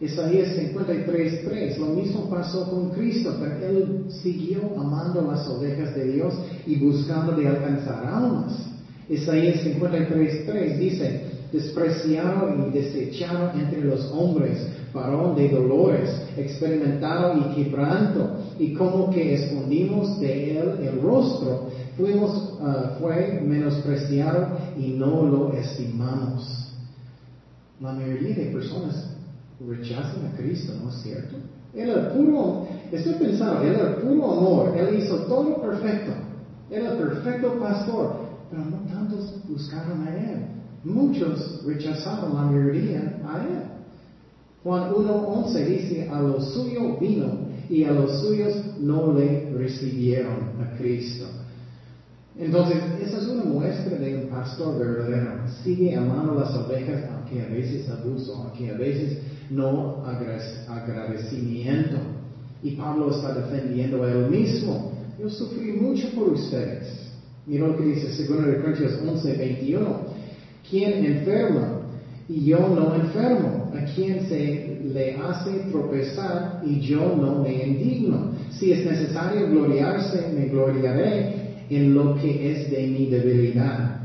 Isaías 0.00 0.56
53.3, 0.56 1.76
lo 1.78 1.86
mismo 1.86 2.30
pasó 2.30 2.70
con 2.70 2.90
Cristo, 2.90 3.34
pero 3.40 3.66
Él 3.66 4.04
siguió 4.22 4.60
amando 4.78 5.22
las 5.22 5.48
ovejas 5.48 5.92
de 5.96 6.12
Dios 6.12 6.34
y 6.66 6.76
buscando 6.76 7.32
de 7.32 7.48
alcanzar 7.48 8.06
almas. 8.06 8.64
Isaías 9.08 9.64
53.3 9.64 10.78
dice, 10.78 11.22
despreciado 11.52 12.68
y 12.68 12.70
desechado 12.70 13.50
entre 13.58 13.80
los 13.80 14.12
hombres, 14.12 14.68
varón 14.94 15.34
de 15.34 15.48
dolores, 15.48 16.10
experimentado 16.36 17.36
y 17.36 17.54
quebranto, 17.56 18.36
y 18.56 18.74
como 18.74 19.10
que 19.10 19.34
escondimos 19.34 20.20
de 20.20 20.60
Él 20.60 20.70
el 20.80 21.02
rostro, 21.02 21.70
fuimos, 21.96 22.56
ah, 22.60 22.96
fue 23.00 23.40
menospreciado 23.44 24.58
y 24.78 24.92
no 24.92 25.24
lo 25.24 25.52
estimamos. 25.54 26.72
La 27.80 27.92
mayoría 27.92 28.36
de 28.36 28.46
personas 28.46 29.17
rechazan 29.66 30.26
a 30.26 30.36
Cristo, 30.36 30.72
¿no 30.82 30.90
es 30.90 31.02
cierto? 31.02 31.36
Él 31.74 31.90
era 31.90 32.12
puro, 32.12 32.66
estoy 32.90 33.14
pensando, 33.14 33.62
él 33.62 33.74
era 33.74 33.96
puro 33.96 34.32
amor, 34.32 34.76
él 34.76 34.98
hizo 34.98 35.16
todo 35.26 35.60
perfecto, 35.60 36.12
era 36.70 36.92
el 36.92 36.98
perfecto 36.98 37.58
pastor, 37.58 38.16
pero 38.50 38.64
no 38.64 38.78
tantos 38.92 39.34
buscaron 39.48 40.06
a 40.06 40.16
él. 40.16 40.46
Muchos 40.84 41.62
rechazaron 41.66 42.34
la 42.34 42.42
mayoría 42.42 43.20
a 43.26 43.42
él. 43.42 43.62
Juan 44.62 44.92
1.11 44.92 45.66
dice, 45.66 46.08
a 46.08 46.20
los 46.20 46.52
suyos 46.52 46.98
vino 47.00 47.48
y 47.68 47.84
a 47.84 47.92
los 47.92 48.20
suyos 48.20 48.54
no 48.80 49.12
le 49.12 49.50
recibieron 49.50 50.60
a 50.60 50.76
Cristo. 50.76 51.26
Entonces, 52.38 52.76
esa 53.02 53.18
es 53.18 53.26
una 53.26 53.44
muestra 53.44 53.98
de 53.98 54.16
un 54.16 54.28
pastor 54.28 54.78
verdadero. 54.78 55.40
Sigue 55.64 55.96
amando 55.96 56.34
las 56.34 56.54
ovejas, 56.54 57.04
aunque 57.12 57.42
a 57.42 57.48
veces 57.48 57.88
abuso, 57.88 58.34
aunque 58.36 58.70
a 58.70 58.74
veces 58.74 59.18
no 59.50 60.04
agradecimiento. 60.04 61.96
Y 62.62 62.72
Pablo 62.72 63.10
está 63.10 63.34
defendiendo 63.34 64.02
a 64.02 64.10
él 64.10 64.30
mismo. 64.30 64.92
Yo 65.18 65.28
sufrí 65.30 65.72
mucho 65.72 66.08
por 66.10 66.30
ustedes. 66.30 67.12
Mira 67.46 67.66
lo 67.68 67.76
que 67.76 67.84
dice 67.84 68.24
2 68.24 68.60
Corintios 68.60 69.00
11, 69.06 69.32
21. 69.34 70.00
¿Quién 70.68 71.04
enferma 71.04 71.80
y 72.28 72.44
yo 72.44 72.58
no 72.58 72.94
enfermo? 72.94 73.72
¿A 73.74 73.84
quién 73.94 74.28
se 74.28 74.80
le 74.84 75.16
hace 75.16 75.50
tropezar 75.70 76.62
y 76.64 76.80
yo 76.80 77.16
no 77.16 77.42
me 77.42 77.64
indigno? 77.64 78.32
Si 78.50 78.72
es 78.72 78.84
necesario 78.84 79.48
gloriarse, 79.48 80.30
me 80.34 80.46
gloriaré 80.46 81.64
en 81.70 81.94
lo 81.94 82.16
que 82.16 82.52
es 82.52 82.70
de 82.70 82.86
mi 82.86 83.06
debilidad. 83.06 83.97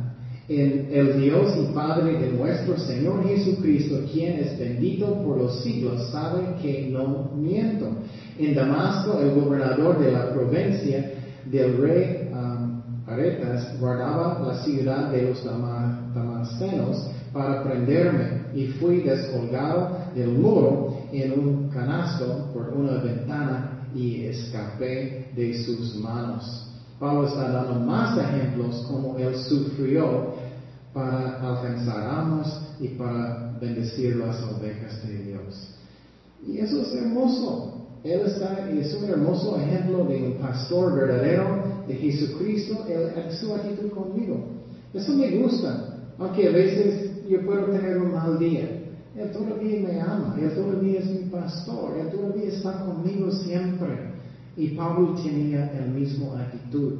En 0.56 0.88
el 0.92 1.20
Dios 1.20 1.52
y 1.58 1.74
Padre 1.74 2.20
de 2.20 2.32
nuestro 2.32 2.78
Señor 2.78 3.28
Jesucristo, 3.28 4.02
quien 4.12 4.34
es 4.34 4.60
bendito 4.60 5.24
por 5.24 5.38
los 5.38 5.64
siglos, 5.64 6.12
sabe 6.12 6.44
que 6.62 6.90
no 6.92 7.32
miento. 7.36 7.88
En 8.38 8.54
Damasco, 8.54 9.20
el 9.20 9.32
gobernador 9.32 9.98
de 9.98 10.12
la 10.12 10.32
provincia 10.32 11.12
del 11.46 11.78
rey 11.78 12.30
um, 12.32 12.84
Aretas 13.08 13.80
guardaba 13.80 14.44
la 14.46 14.64
ciudad 14.64 15.12
de 15.12 15.24
los 15.24 15.44
damascenos 15.44 17.10
para 17.34 17.64
prenderme 17.64 18.44
y 18.54 18.68
fui 18.68 19.02
descolgado 19.02 19.98
del 20.14 20.30
muro 20.30 21.00
en 21.12 21.32
un 21.32 21.70
canasto 21.70 22.52
por 22.54 22.70
una 22.78 23.02
ventana 23.02 23.88
y 23.96 24.26
escapé 24.26 25.32
de 25.36 25.64
sus 25.64 25.96
manos. 25.96 26.70
Pablo 27.00 27.28
está 27.28 27.52
dando 27.52 27.80
más 27.82 28.18
ejemplos 28.18 28.86
como 28.88 29.18
él 29.18 29.36
sufrió 29.36 30.33
para 30.94 31.40
alcanzar 31.42 32.08
almas 32.08 32.62
y 32.80 32.90
para 32.90 33.58
bendecir 33.60 34.16
las 34.18 34.42
ovejas 34.44 35.06
de 35.08 35.18
Dios. 35.24 35.70
Y 36.46 36.60
eso 36.60 36.82
es 36.82 36.94
hermoso. 36.94 37.88
Él 38.04 38.22
está, 38.26 38.70
es 38.70 38.94
un 38.94 39.10
hermoso 39.10 39.58
ejemplo 39.60 40.04
de 40.06 40.24
un 40.24 40.34
pastor 40.34 40.94
verdadero 40.96 41.64
de 41.88 41.96
Jesucristo, 41.96 42.86
él, 42.88 43.32
su 43.32 43.54
actitud 43.54 43.90
conmigo. 43.92 44.50
Eso 44.94 45.14
me 45.14 45.32
gusta, 45.38 46.12
aunque 46.20 46.48
a 46.48 46.52
veces 46.52 47.12
yo 47.30 47.46
puedo 47.46 47.66
tener 47.66 47.98
un 47.98 48.12
mal 48.12 48.38
día. 48.38 48.82
Él 49.16 49.32
todavía 49.32 49.80
me 49.80 50.02
ama, 50.02 50.36
Él 50.40 50.52
todavía 50.54 51.00
es 51.00 51.06
mi 51.06 51.30
pastor, 51.30 51.98
Él 51.98 52.10
todavía 52.10 52.50
está 52.50 52.86
conmigo 52.86 53.32
siempre. 53.32 54.12
Y 54.58 54.70
Pablo 54.70 55.16
tenía 55.24 55.72
el 55.80 55.92
mismo 55.92 56.34
actitud. 56.34 56.94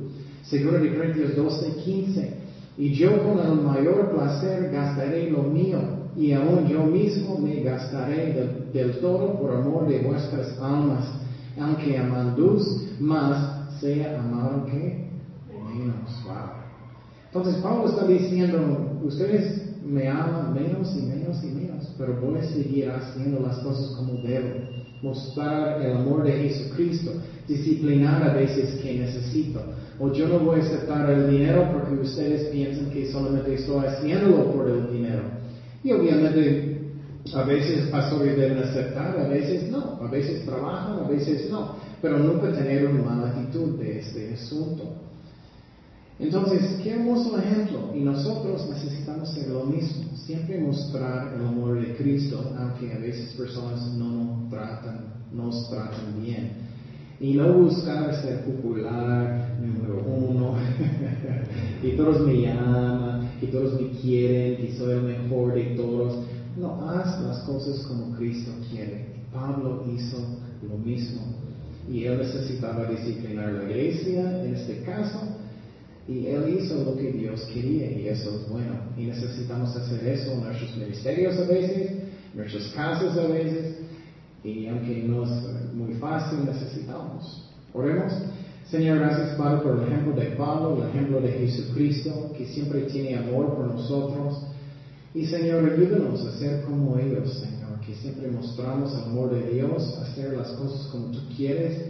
Según 0.44 0.82
de 0.82 0.96
Corintios 0.96 1.36
12, 1.36 1.76
15. 1.84 2.43
Y 2.78 2.94
yo 2.94 3.12
con 3.24 3.40
el 3.40 3.62
mayor 3.62 4.12
placer 4.12 4.72
gastaré 4.72 5.30
lo 5.30 5.44
mío, 5.44 5.80
y 6.16 6.32
aún 6.34 6.68
yo 6.68 6.84
mismo 6.84 7.38
me 7.38 7.62
gastaré 7.62 8.72
del, 8.74 9.00
todo 9.00 9.40
por 9.40 9.56
amor 9.56 9.88
de 9.88 10.00
vuestras 10.00 10.58
almas, 10.60 11.06
aunque 11.60 11.98
amandus 11.98 12.84
más 13.00 13.80
sea 13.80 14.20
amado 14.20 14.66
que 14.66 15.10
menos. 15.50 16.24
Wow. 16.26 16.64
Entonces 17.28 17.62
Pablo 17.62 17.90
está 17.90 18.06
diciendo, 18.06 19.00
ustedes 19.04 19.73
me 19.86 20.08
aman 20.08 20.54
menos 20.54 20.96
y 20.98 21.02
menos 21.02 21.44
y 21.44 21.48
menos, 21.48 21.94
pero 21.98 22.20
voy 22.22 22.40
a 22.40 22.44
seguir 22.44 22.90
haciendo 22.90 23.40
las 23.42 23.58
cosas 23.60 23.96
como 23.98 24.22
debo 24.22 24.50
mostrar 25.02 25.82
el 25.82 25.98
amor 25.98 26.24
de 26.24 26.32
Jesucristo, 26.32 27.12
disciplinar 27.48 28.24
a 28.24 28.34
veces 28.34 28.82
que 28.82 29.00
necesito. 29.00 29.62
O 30.00 30.12
yo 30.14 30.28
no 30.28 30.40
voy 30.40 30.62
a 30.62 30.64
aceptar 30.64 31.10
el 31.10 31.30
dinero 31.30 31.70
porque 31.74 31.96
ustedes 32.02 32.48
piensan 32.50 32.90
que 32.90 33.12
solamente 33.12 33.54
estoy 33.54 33.86
haciéndolo 33.86 34.52
por 34.54 34.70
el 34.70 34.92
dinero. 34.92 35.24
Y 35.84 35.92
obviamente 35.92 36.74
a 37.34 37.44
veces 37.44 37.90
pastores 37.90 38.38
deben 38.38 38.58
aceptar, 38.58 39.20
a 39.20 39.28
veces 39.28 39.70
no, 39.70 40.00
a 40.02 40.10
veces 40.10 40.46
trabajan, 40.46 41.04
a 41.06 41.08
veces 41.08 41.50
no, 41.50 41.76
pero 42.02 42.20
nunca 42.20 42.52
tener 42.52 42.86
una 42.86 43.04
mala 43.04 43.30
actitud 43.30 43.78
de 43.78 44.00
este 44.00 44.34
asunto. 44.34 44.96
Entonces, 46.20 46.80
qué 46.84 46.92
hermoso 46.92 47.38
ejemplo. 47.38 47.92
Y 47.96 48.02
nosotros 48.02 48.70
necesitamos 48.70 49.30
hacer 49.30 49.50
lo 49.50 49.66
mismo. 49.66 50.04
Siempre 50.16 50.60
mostrar 50.60 51.34
el 51.36 51.46
amor 51.46 51.82
de 51.82 51.96
Cristo, 51.96 52.54
aunque 52.58 52.94
a 52.94 53.00
veces 53.00 53.34
personas 53.34 53.82
no 53.94 54.10
nos 54.10 54.50
tratan, 54.50 55.06
nos 55.34 55.70
tratan 55.70 56.22
bien. 56.22 56.64
Y 57.20 57.34
no 57.34 57.54
buscar 57.54 58.14
ser 58.22 58.44
popular, 58.44 59.58
número 59.62 60.04
uno, 60.06 60.56
y 61.84 61.92
todos 61.96 62.28
me 62.28 62.42
llaman, 62.42 63.32
y 63.42 63.46
todos 63.48 63.80
me 63.80 63.90
quieren, 63.92 64.66
y 64.66 64.78
soy 64.78 64.92
el 64.94 65.04
mejor 65.04 65.54
de 65.54 65.64
todos. 65.76 66.26
No, 66.58 66.90
haz 66.90 67.22
las 67.22 67.40
cosas 67.40 67.86
como 67.88 68.16
Cristo 68.18 68.52
quiere. 68.70 69.14
Pablo 69.32 69.86
hizo 69.96 70.18
lo 70.68 70.78
mismo. 70.78 71.22
Y 71.90 72.06
él 72.06 72.18
necesitaba 72.18 72.86
disciplinar 72.86 73.52
la 73.52 73.64
iglesia, 73.64 74.44
en 74.44 74.56
este 74.56 74.84
caso, 74.84 75.20
y 76.08 76.28
Él 76.28 76.60
hizo 76.60 76.84
lo 76.84 76.96
que 76.98 77.12
Dios 77.12 77.42
quería 77.54 77.92
y 77.92 78.08
eso 78.10 78.30
es 78.36 78.50
bueno. 78.50 78.76
Y 78.98 79.06
necesitamos 79.06 79.76
hacer 79.76 80.06
eso 80.06 80.34
en 80.34 80.44
nuestros 80.44 80.76
ministerios 80.76 81.38
a 81.38 81.46
veces, 81.46 81.92
en 81.92 82.38
nuestras 82.38 82.68
casas 82.74 83.18
a 83.18 83.28
veces. 83.28 83.78
Y 84.44 84.68
aunque 84.68 85.04
no 85.04 85.24
es 85.24 85.74
muy 85.74 85.94
fácil, 85.96 86.46
necesitamos. 86.46 87.50
Oremos. 87.74 88.12
Señor, 88.70 89.00
gracias 89.00 89.36
Padre 89.38 89.62
por 89.62 89.78
el 89.78 89.88
ejemplo 89.88 90.14
de 90.14 90.32
Pablo, 90.32 90.78
el 90.84 90.90
ejemplo 90.90 91.22
de 91.22 91.32
Jesucristo, 91.32 92.32
que 92.38 92.48
siempre 92.48 92.82
tiene 92.84 93.18
amor 93.18 93.56
por 93.56 93.68
nosotros. 93.68 94.48
Y 95.14 95.26
Señor, 95.26 95.70
ayúdanos 95.72 96.26
a 96.26 96.38
ser 96.38 96.64
como 96.64 96.98
ellos, 96.98 97.34
Señor, 97.34 97.80
que 97.86 97.94
siempre 97.96 98.32
mostramos 98.32 98.94
amor 98.96 99.32
de 99.32 99.54
Dios, 99.54 99.98
hacer 100.00 100.34
las 100.34 100.50
cosas 100.54 100.88
como 100.88 101.12
tú 101.12 101.20
quieres, 101.38 101.82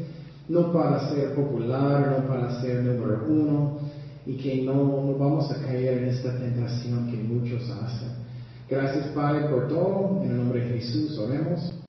no 0.49 0.73
para 0.73 1.10
ser 1.10 1.34
popular, 1.34 2.17
no 2.19 2.28
para 2.28 2.62
ser 2.62 2.84
número 2.84 3.26
uno, 3.30 3.80
y 4.25 4.38
que 4.38 4.62
no, 4.63 4.73
no 4.73 5.17
vamos 5.17 5.51
a 5.51 5.62
caer 5.62 5.97
en 5.97 6.05
esta 6.05 6.38
tentación 6.38 7.12
que 7.12 7.17
muchos 7.17 7.69
hacen. 7.69 8.09
Gracias 8.69 9.07
Padre 9.07 9.49
por 9.49 9.67
todo, 9.67 10.21
en 10.23 10.31
el 10.31 10.38
nombre 10.38 10.62
de 10.62 10.79
Jesús 10.79 11.17
oremos. 11.17 11.83